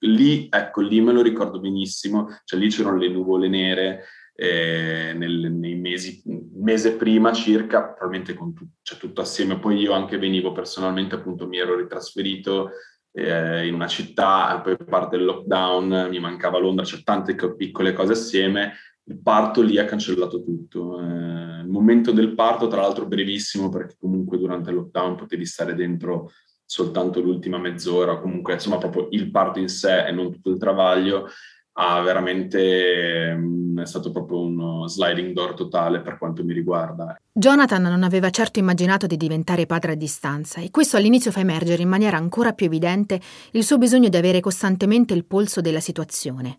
lì, 0.00 0.48
ecco, 0.50 0.80
lì 0.82 1.00
me 1.00 1.12
lo 1.12 1.22
ricordo 1.22 1.60
benissimo, 1.60 2.28
cioè 2.44 2.58
lì 2.58 2.68
c'erano 2.68 2.98
le 2.98 3.08
nuvole 3.08 3.48
nere, 3.48 4.04
eh, 4.34 5.12
nel, 5.14 5.52
nei 5.52 5.74
mesi, 5.74 6.22
mese 6.54 6.92
prima 6.92 7.32
circa, 7.32 7.82
probabilmente 7.82 8.34
con 8.34 8.54
tu, 8.54 8.66
cioè 8.82 8.98
tutto 8.98 9.20
assieme. 9.20 9.58
Poi 9.58 9.78
io 9.78 9.92
anche 9.92 10.18
venivo 10.18 10.52
personalmente, 10.52 11.14
appunto, 11.14 11.46
mi 11.46 11.58
ero 11.58 11.76
ritrasferito 11.76 12.70
eh, 13.12 13.66
in 13.66 13.74
una 13.74 13.86
città, 13.86 14.60
poi 14.62 14.76
parte 14.76 15.16
del 15.16 15.26
lockdown, 15.26 16.08
mi 16.10 16.18
mancava 16.18 16.58
Londra, 16.58 16.84
c'è 16.84 17.02
tante 17.02 17.34
piccole 17.54 17.92
cose 17.92 18.12
assieme. 18.12 18.72
Il 19.04 19.20
parto 19.20 19.62
lì 19.62 19.78
ha 19.78 19.84
cancellato 19.84 20.42
tutto. 20.42 21.00
Eh, 21.00 21.60
il 21.60 21.68
momento 21.68 22.12
del 22.12 22.34
parto, 22.34 22.68
tra 22.68 22.80
l'altro, 22.80 23.06
brevissimo, 23.06 23.68
perché 23.68 23.96
comunque 23.98 24.38
durante 24.38 24.70
il 24.70 24.76
lockdown 24.76 25.16
potevi 25.16 25.44
stare 25.44 25.74
dentro 25.74 26.30
soltanto 26.64 27.20
l'ultima 27.20 27.58
mezz'ora, 27.58 28.18
comunque 28.18 28.54
insomma 28.54 28.78
proprio 28.78 29.08
il 29.10 29.30
parto 29.30 29.58
in 29.58 29.68
sé 29.68 30.06
e 30.06 30.12
non 30.12 30.32
tutto 30.32 30.48
il 30.48 30.56
travaglio 30.56 31.28
ha 31.74 32.00
veramente 32.02 33.34
mm, 33.34 33.80
è 33.80 33.86
stato 33.86 34.10
proprio 34.10 34.40
uno 34.40 34.86
sliding 34.86 35.32
door 35.32 35.54
totale 35.54 36.00
per 36.00 36.18
quanto 36.18 36.44
mi 36.44 36.52
riguarda. 36.52 37.18
Jonathan 37.32 37.82
non 37.82 38.02
aveva 38.02 38.30
certo 38.30 38.58
immaginato 38.58 39.06
di 39.06 39.16
diventare 39.16 39.66
padre 39.66 39.92
a 39.92 39.96
distanza 39.96 40.60
e 40.60 40.70
questo 40.70 40.96
all'inizio 40.96 41.30
fa 41.30 41.40
emergere 41.40 41.82
in 41.82 41.88
maniera 41.88 42.16
ancora 42.16 42.52
più 42.52 42.66
evidente 42.66 43.20
il 43.52 43.64
suo 43.64 43.78
bisogno 43.78 44.08
di 44.08 44.16
avere 44.16 44.40
costantemente 44.40 45.14
il 45.14 45.24
polso 45.24 45.60
della 45.60 45.80
situazione. 45.80 46.58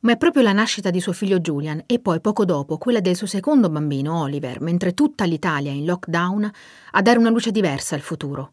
Ma 0.00 0.12
è 0.12 0.16
proprio 0.18 0.42
la 0.42 0.52
nascita 0.52 0.90
di 0.90 1.00
suo 1.00 1.14
figlio 1.14 1.40
Julian 1.40 1.84
e 1.86 1.98
poi 1.98 2.20
poco 2.20 2.44
dopo 2.44 2.76
quella 2.76 3.00
del 3.00 3.16
suo 3.16 3.26
secondo 3.26 3.70
bambino 3.70 4.20
Oliver, 4.20 4.60
mentre 4.60 4.92
tutta 4.92 5.24
l'Italia 5.24 5.70
è 5.70 5.74
in 5.74 5.86
lockdown, 5.86 6.50
a 6.90 7.00
dare 7.00 7.18
una 7.18 7.30
luce 7.30 7.50
diversa 7.50 7.94
al 7.94 8.02
futuro. 8.02 8.52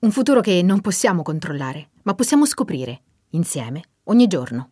Un 0.00 0.10
futuro 0.10 0.40
che 0.40 0.60
non 0.62 0.80
possiamo 0.80 1.22
controllare, 1.22 1.90
ma 2.02 2.14
possiamo 2.14 2.44
scoprire, 2.46 3.00
insieme, 3.30 3.82
ogni 4.04 4.26
giorno. 4.26 4.70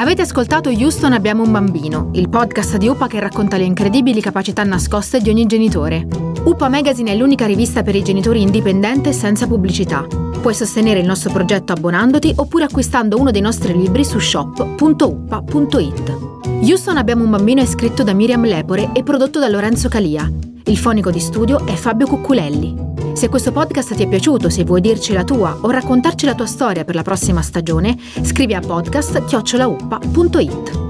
Avete 0.00 0.22
ascoltato 0.22 0.70
Houston 0.70 1.12
abbiamo 1.12 1.42
un 1.42 1.50
bambino, 1.50 2.10
il 2.12 2.28
podcast 2.28 2.76
di 2.76 2.86
UPA 2.86 3.08
che 3.08 3.18
racconta 3.18 3.56
le 3.56 3.64
incredibili 3.64 4.20
capacità 4.20 4.62
nascoste 4.62 5.20
di 5.20 5.28
ogni 5.28 5.44
genitore. 5.46 6.06
UPA 6.44 6.68
Magazine 6.68 7.10
è 7.10 7.16
l'unica 7.16 7.46
rivista 7.46 7.82
per 7.82 7.96
i 7.96 8.04
genitori 8.04 8.40
indipendente 8.40 9.12
senza 9.12 9.48
pubblicità. 9.48 10.06
Puoi 10.40 10.54
sostenere 10.54 11.00
il 11.00 11.06
nostro 11.06 11.32
progetto 11.32 11.72
abbonandoti 11.72 12.32
oppure 12.36 12.66
acquistando 12.66 13.18
uno 13.18 13.32
dei 13.32 13.40
nostri 13.40 13.76
libri 13.76 14.04
su 14.04 14.20
shop.uppa.it. 14.20 16.18
Houston 16.62 16.96
abbiamo 16.96 17.24
un 17.24 17.30
bambino 17.30 17.60
è 17.60 17.66
scritto 17.66 18.04
da 18.04 18.12
Miriam 18.12 18.44
Lepore 18.44 18.90
e 18.92 19.02
prodotto 19.02 19.40
da 19.40 19.48
Lorenzo 19.48 19.88
Calia. 19.88 20.30
Il 20.68 20.76
fonico 20.76 21.10
di 21.10 21.18
studio 21.18 21.66
è 21.66 21.72
Fabio 21.72 22.06
Cucculelli. 22.06 22.76
Se 23.14 23.30
questo 23.30 23.52
podcast 23.52 23.94
ti 23.94 24.02
è 24.02 24.08
piaciuto, 24.08 24.50
se 24.50 24.64
vuoi 24.64 24.82
dirci 24.82 25.14
la 25.14 25.24
tua 25.24 25.56
o 25.62 25.70
raccontarci 25.70 26.26
la 26.26 26.34
tua 26.34 26.44
storia 26.44 26.84
per 26.84 26.94
la 26.94 27.00
prossima 27.02 27.40
stagione, 27.40 27.98
scrivi 28.22 28.52
a 28.52 28.60
podcast-uppa.it. 28.60 30.87